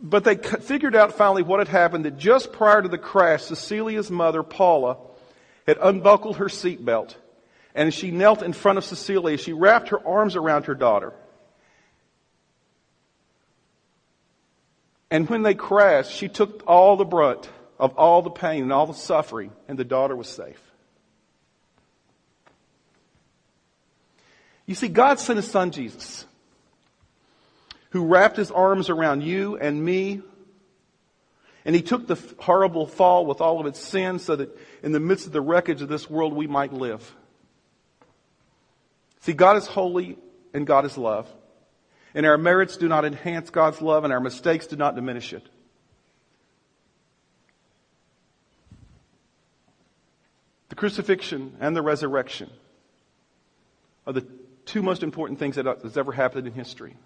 But 0.00 0.24
they 0.24 0.36
figured 0.36 0.94
out 0.94 1.14
finally 1.14 1.42
what 1.42 1.58
had 1.60 1.68
happened 1.68 2.04
that 2.04 2.18
just 2.18 2.52
prior 2.52 2.82
to 2.82 2.88
the 2.88 2.98
crash, 2.98 3.44
Cecilia's 3.44 4.10
mother, 4.10 4.42
Paula, 4.42 4.98
had 5.66 5.78
unbuckled 5.80 6.36
her 6.36 6.46
seatbelt. 6.46 7.14
And 7.74 7.94
she 7.94 8.10
knelt 8.10 8.42
in 8.42 8.52
front 8.52 8.78
of 8.78 8.84
Cecilia. 8.84 9.38
She 9.38 9.52
wrapped 9.52 9.88
her 9.88 10.06
arms 10.06 10.36
around 10.36 10.66
her 10.66 10.74
daughter. 10.74 11.14
And 15.10 15.28
when 15.30 15.42
they 15.42 15.54
crashed, 15.54 16.12
she 16.12 16.28
took 16.28 16.62
all 16.66 16.96
the 16.96 17.04
brunt 17.04 17.48
of 17.78 17.94
all 17.96 18.20
the 18.20 18.30
pain 18.30 18.64
and 18.64 18.72
all 18.72 18.86
the 18.86 18.92
suffering, 18.92 19.52
and 19.66 19.78
the 19.78 19.84
daughter 19.84 20.14
was 20.14 20.28
safe. 20.28 20.60
You 24.68 24.74
see, 24.74 24.88
God 24.88 25.18
sent 25.18 25.38
His 25.38 25.50
Son 25.50 25.70
Jesus, 25.70 26.26
who 27.90 28.04
wrapped 28.04 28.36
His 28.36 28.50
arms 28.50 28.90
around 28.90 29.22
you 29.22 29.56
and 29.56 29.82
me, 29.82 30.20
and 31.64 31.74
He 31.74 31.80
took 31.80 32.06
the 32.06 32.18
horrible 32.38 32.86
fall 32.86 33.24
with 33.24 33.40
all 33.40 33.60
of 33.60 33.66
its 33.66 33.80
sins 33.80 34.22
so 34.22 34.36
that 34.36 34.54
in 34.82 34.92
the 34.92 35.00
midst 35.00 35.26
of 35.26 35.32
the 35.32 35.40
wreckage 35.40 35.80
of 35.80 35.88
this 35.88 36.10
world 36.10 36.34
we 36.34 36.46
might 36.46 36.74
live. 36.74 37.16
See, 39.20 39.32
God 39.32 39.56
is 39.56 39.66
holy 39.66 40.18
and 40.52 40.66
God 40.66 40.84
is 40.84 40.98
love. 40.98 41.26
And 42.14 42.26
our 42.26 42.36
merits 42.36 42.76
do 42.76 42.88
not 42.88 43.06
enhance 43.06 43.48
God's 43.48 43.80
love 43.80 44.04
and 44.04 44.12
our 44.12 44.20
mistakes 44.20 44.66
do 44.66 44.76
not 44.76 44.94
diminish 44.94 45.32
it. 45.32 45.48
The 50.68 50.74
crucifixion 50.74 51.56
and 51.58 51.74
the 51.74 51.80
resurrection 51.80 52.50
are 54.06 54.12
the 54.12 54.26
two 54.68 54.82
most 54.82 55.02
important 55.02 55.38
things 55.38 55.56
that 55.56 55.66
uh, 55.66 55.76
has 55.82 55.96
ever 55.96 56.12
happened 56.12 56.46
in 56.46 56.52
history. 56.52 56.96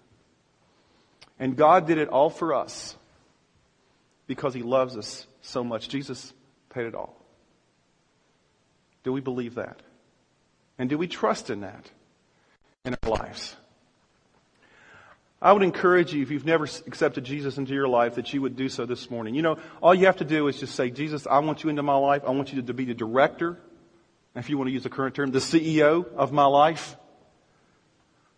And 1.39 1.55
God 1.55 1.87
did 1.87 1.97
it 1.97 2.09
all 2.09 2.29
for 2.29 2.53
us 2.53 2.95
because 4.27 4.53
He 4.53 4.61
loves 4.61 4.97
us 4.97 5.25
so 5.41 5.63
much. 5.63 5.87
Jesus 5.87 6.33
paid 6.69 6.85
it 6.85 6.93
all. 6.93 7.15
Do 9.03 9.11
we 9.11 9.21
believe 9.21 9.55
that? 9.55 9.79
And 10.77 10.89
do 10.89 10.97
we 10.97 11.07
trust 11.07 11.49
in 11.49 11.61
that 11.61 11.89
in 12.85 12.95
our 13.01 13.09
lives? 13.09 13.55
I 15.41 15.51
would 15.51 15.63
encourage 15.63 16.13
you, 16.13 16.21
if 16.21 16.31
you've 16.31 16.45
never 16.45 16.65
accepted 16.87 17.25
Jesus 17.25 17.57
into 17.57 17.73
your 17.73 17.87
life, 17.87 18.15
that 18.15 18.33
you 18.33 18.41
would 18.41 18.55
do 18.55 18.69
so 18.69 18.85
this 18.85 19.09
morning. 19.09 19.35
You 19.35 19.41
know, 19.41 19.57
all 19.81 19.93
you 19.93 20.05
have 20.05 20.17
to 20.17 20.25
do 20.25 20.47
is 20.47 20.57
just 20.57 20.75
say, 20.75 20.89
Jesus, 20.89 21.27
I 21.27 21.39
want 21.39 21.63
you 21.63 21.69
into 21.69 21.83
my 21.83 21.97
life. 21.97 22.23
I 22.25 22.31
want 22.31 22.53
you 22.53 22.61
to 22.61 22.73
be 22.73 22.85
the 22.85 22.93
director, 22.93 23.57
if 24.35 24.49
you 24.49 24.57
want 24.57 24.69
to 24.69 24.73
use 24.73 24.83
the 24.83 24.89
current 24.89 25.15
term, 25.15 25.31
the 25.31 25.39
CEO 25.39 26.11
of 26.15 26.31
my 26.31 26.45
life. 26.45 26.95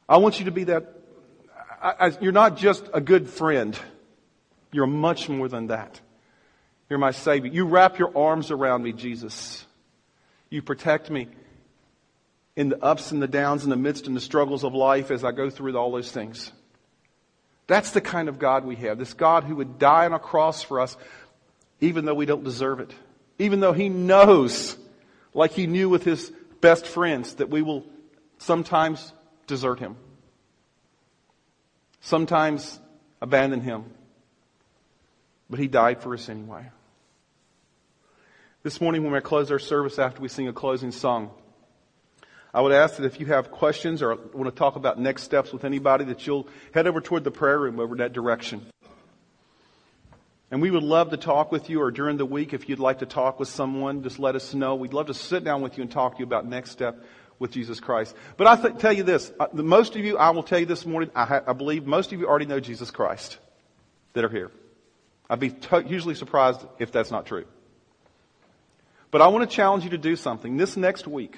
I 0.08 0.18
want 0.18 0.40
you 0.40 0.46
to 0.46 0.52
be 0.52 0.66
that. 0.66 0.86
I, 1.82 2.08
I, 2.08 2.12
you're 2.22 2.32
not 2.32 2.58
just 2.58 2.88
a 2.94 3.02
good 3.02 3.28
friend. 3.30 3.78
You're 4.72 4.88
much 4.88 5.30
more 5.30 5.48
than 5.48 5.68
that. 5.68 6.00
You're 6.90 7.00
my 7.00 7.12
Savior. 7.12 7.52
You 7.52 7.66
wrap 7.66 7.98
your 7.98 8.16
arms 8.16 8.52
around 8.52 8.84
me, 8.84 8.94
Jesus. 8.94 9.66
You 10.50 10.62
protect 10.62 11.10
me 11.10 11.28
in 12.56 12.70
the 12.70 12.82
ups 12.84 13.12
and 13.12 13.22
the 13.22 13.28
downs, 13.28 13.64
in 13.64 13.70
the 13.70 13.76
midst 13.76 14.08
and 14.08 14.16
the 14.16 14.22
struggles 14.22 14.64
of 14.64 14.74
life 14.74 15.12
as 15.12 15.24
I 15.24 15.32
go 15.32 15.50
through 15.50 15.76
all 15.78 15.92
those 15.92 16.12
things. 16.12 16.52
That's 17.68 17.92
the 17.92 18.02
kind 18.02 18.30
of 18.30 18.38
God 18.38 18.64
we 18.64 18.76
have. 18.78 19.00
This 19.00 19.14
God 19.14 19.44
who 19.44 19.56
would 19.56 19.80
die 19.80 20.06
on 20.06 20.14
a 20.14 20.20
cross 20.20 20.62
for 20.62 20.80
us, 20.80 20.96
even 21.82 22.06
though 22.06 22.14
we 22.14 22.28
don't 22.28 22.44
deserve 22.44 22.80
it. 22.80 22.94
Even 23.40 23.60
though 23.60 23.74
He 23.74 23.90
knows, 23.90 24.78
like 25.34 25.52
He 25.52 25.66
knew 25.66 25.90
with 25.90 26.04
His 26.04 26.32
best 26.62 26.86
friends, 26.86 27.36
that 27.36 27.50
we 27.50 27.64
will 27.64 27.84
sometimes 28.38 29.12
desert 29.48 29.80
Him. 29.80 29.96
Sometimes 32.02 32.80
abandon 33.22 33.62
Him. 33.62 33.86
But 35.50 35.60
He 35.60 35.68
died 35.68 36.02
for 36.02 36.14
us 36.14 36.30
anyway. 36.30 36.70
This 38.64 38.82
morning 38.82 39.04
when 39.04 39.14
we 39.14 39.22
close 39.22 39.52
our 39.52 39.60
service 39.60 40.00
after 40.00 40.22
we 40.22 40.28
sing 40.28 40.48
a 40.48 40.54
closing 40.54 40.92
song, 40.92 41.30
I 42.52 42.62
would 42.62 42.72
ask 42.72 42.96
that 42.96 43.06
if 43.06 43.20
you 43.20 43.26
have 43.28 43.52
questions 43.52 44.02
or 44.02 44.16
want 44.16 44.46
to 44.46 44.52
talk 44.52 44.76
about 44.76 44.98
next 44.98 45.24
steps 45.24 45.52
with 45.52 45.66
anybody, 45.66 46.06
that 46.06 46.26
you'll 46.26 46.48
head 46.74 46.88
over 46.88 47.02
toward 47.02 47.24
the 47.24 47.32
prayer 47.32 47.60
room 47.60 47.80
over 47.80 47.96
in 47.96 48.00
that 48.00 48.14
direction. 48.14 48.66
And 50.50 50.62
we 50.62 50.72
would 50.72 50.84
love 50.84 51.10
to 51.10 51.18
talk 51.18 51.52
with 51.52 51.70
you, 51.70 51.82
or 51.82 51.92
during 51.92 52.18
the 52.18 52.26
week, 52.26 52.54
if 52.54 52.70
you'd 52.70 52.80
like 52.80 53.00
to 53.00 53.06
talk 53.06 53.40
with 53.40 53.50
someone, 53.50 54.04
just 54.04 54.20
let 54.20 54.36
us 54.36 54.54
know. 54.54 54.76
We'd 54.76 54.94
love 54.94 55.08
to 55.08 55.14
sit 55.14 55.44
down 55.44 55.62
with 55.62 55.78
you 55.78 55.82
and 55.82 55.92
talk 55.92 56.14
to 56.14 56.20
you 56.20 56.26
about 56.26 56.48
next 56.48 56.72
step 56.72 57.04
with 57.40 57.52
Jesus 57.52 57.80
Christ. 57.80 58.16
But 58.38 58.48
I 58.48 58.56
th- 58.56 58.78
tell 58.78 58.94
you 58.94 59.04
this, 59.04 59.32
uh, 59.40 59.48
most 59.54 59.96
of 59.96 60.04
you, 60.04 60.18
I 60.18 60.30
will 60.30 60.44
tell 60.44 60.60
you 60.60 60.66
this 60.66 60.86
morning, 60.86 61.12
I, 61.16 61.26
ha- 61.26 61.42
I, 61.46 61.54
believe 61.54 61.86
most 61.86 62.14
of 62.14 62.20
you 62.20 62.28
already 62.28 62.46
know 62.46 62.60
Jesus 62.60 62.92
Christ 62.92 63.38
that 64.14 64.24
are 64.24 64.30
here. 64.30 64.52
I'd 65.30 65.40
be 65.40 65.50
t- 65.50 65.84
hugely 65.84 66.16
surprised 66.16 66.66
if 66.80 66.92
that's 66.92 67.12
not 67.12 67.26
true. 67.26 67.46
But 69.12 69.22
I 69.22 69.28
want 69.28 69.50
to 69.50 69.56
challenge 69.56 69.84
you 69.84 69.92
to 69.92 69.98
do 69.98 70.16
something 70.16 70.58
this 70.58 70.78
next 70.78 71.08
week. 71.08 71.38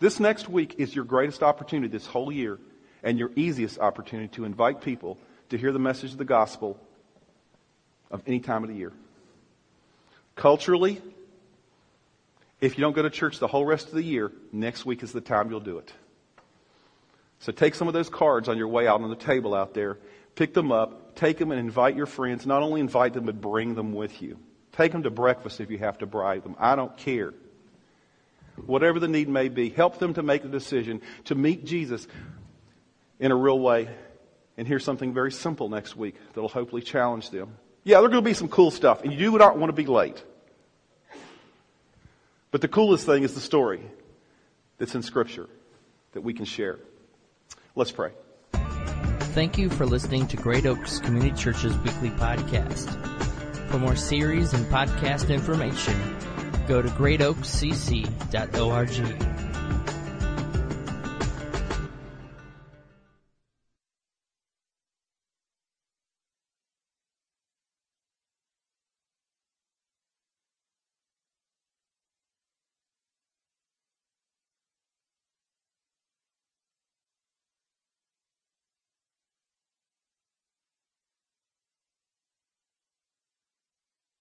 This 0.00 0.20
next 0.20 0.48
week 0.48 0.76
is 0.78 0.94
your 0.94 1.04
greatest 1.04 1.42
opportunity 1.42 1.88
this 1.88 2.06
whole 2.06 2.30
year 2.30 2.58
and 3.02 3.18
your 3.18 3.30
easiest 3.36 3.78
opportunity 3.78 4.28
to 4.36 4.44
invite 4.44 4.80
people 4.80 5.18
to 5.50 5.58
hear 5.58 5.72
the 5.72 5.78
message 5.78 6.12
of 6.12 6.18
the 6.18 6.24
gospel 6.24 6.78
of 8.10 8.22
any 8.26 8.40
time 8.40 8.64
of 8.64 8.70
the 8.70 8.76
year. 8.76 8.92
Culturally, 10.36 11.00
if 12.60 12.78
you 12.78 12.82
don't 12.82 12.94
go 12.94 13.02
to 13.02 13.10
church 13.10 13.38
the 13.38 13.46
whole 13.46 13.64
rest 13.64 13.88
of 13.88 13.94
the 13.94 14.02
year, 14.02 14.32
next 14.52 14.86
week 14.86 15.02
is 15.02 15.12
the 15.12 15.20
time 15.20 15.50
you'll 15.50 15.60
do 15.60 15.78
it. 15.78 15.92
So 17.40 17.52
take 17.52 17.74
some 17.74 17.88
of 17.88 17.94
those 17.94 18.08
cards 18.08 18.48
on 18.48 18.56
your 18.56 18.68
way 18.68 18.86
out 18.86 19.02
on 19.02 19.10
the 19.10 19.16
table 19.16 19.54
out 19.54 19.74
there, 19.74 19.98
pick 20.34 20.54
them 20.54 20.72
up, 20.72 21.14
take 21.14 21.38
them 21.38 21.50
and 21.50 21.60
invite 21.60 21.96
your 21.96 22.06
friends. 22.06 22.46
Not 22.46 22.62
only 22.62 22.80
invite 22.80 23.12
them, 23.12 23.26
but 23.26 23.40
bring 23.40 23.74
them 23.74 23.92
with 23.92 24.22
you. 24.22 24.38
Take 24.72 24.92
them 24.92 25.02
to 25.02 25.10
breakfast 25.10 25.60
if 25.60 25.70
you 25.70 25.78
have 25.78 25.98
to 25.98 26.06
bribe 26.06 26.42
them. 26.42 26.56
I 26.58 26.74
don't 26.74 26.96
care 26.96 27.34
whatever 28.66 29.00
the 29.00 29.08
need 29.08 29.28
may 29.28 29.48
be. 29.48 29.68
Help 29.68 29.98
them 29.98 30.14
to 30.14 30.22
make 30.22 30.42
the 30.42 30.48
decision 30.48 31.00
to 31.24 31.34
meet 31.34 31.64
Jesus 31.64 32.06
in 33.18 33.30
a 33.30 33.36
real 33.36 33.58
way. 33.58 33.88
And 34.56 34.66
here's 34.66 34.84
something 34.84 35.12
very 35.12 35.32
simple 35.32 35.68
next 35.68 35.96
week 35.96 36.16
that'll 36.32 36.48
hopefully 36.48 36.82
challenge 36.82 37.30
them. 37.30 37.56
Yeah, 37.82 38.00
there's 38.00 38.10
going 38.10 38.24
to 38.24 38.28
be 38.28 38.34
some 38.34 38.48
cool 38.48 38.70
stuff, 38.70 39.02
and 39.02 39.12
you 39.12 39.18
do 39.18 39.38
not 39.38 39.58
want 39.58 39.68
to 39.68 39.74
be 39.74 39.86
late. 39.86 40.22
But 42.54 42.60
the 42.60 42.68
coolest 42.68 43.04
thing 43.04 43.24
is 43.24 43.34
the 43.34 43.40
story 43.40 43.80
that's 44.78 44.94
in 44.94 45.02
Scripture 45.02 45.48
that 46.12 46.20
we 46.20 46.32
can 46.32 46.44
share. 46.44 46.78
Let's 47.74 47.90
pray. 47.90 48.12
Thank 49.32 49.58
you 49.58 49.68
for 49.68 49.86
listening 49.86 50.28
to 50.28 50.36
Great 50.36 50.64
Oaks 50.64 51.00
Community 51.00 51.36
Church's 51.36 51.76
weekly 51.78 52.10
podcast. 52.10 52.88
For 53.70 53.80
more 53.80 53.96
series 53.96 54.54
and 54.54 54.64
podcast 54.66 55.34
information, 55.34 56.00
go 56.68 56.80
to 56.80 56.88
greatoakscc.org. 56.90 59.33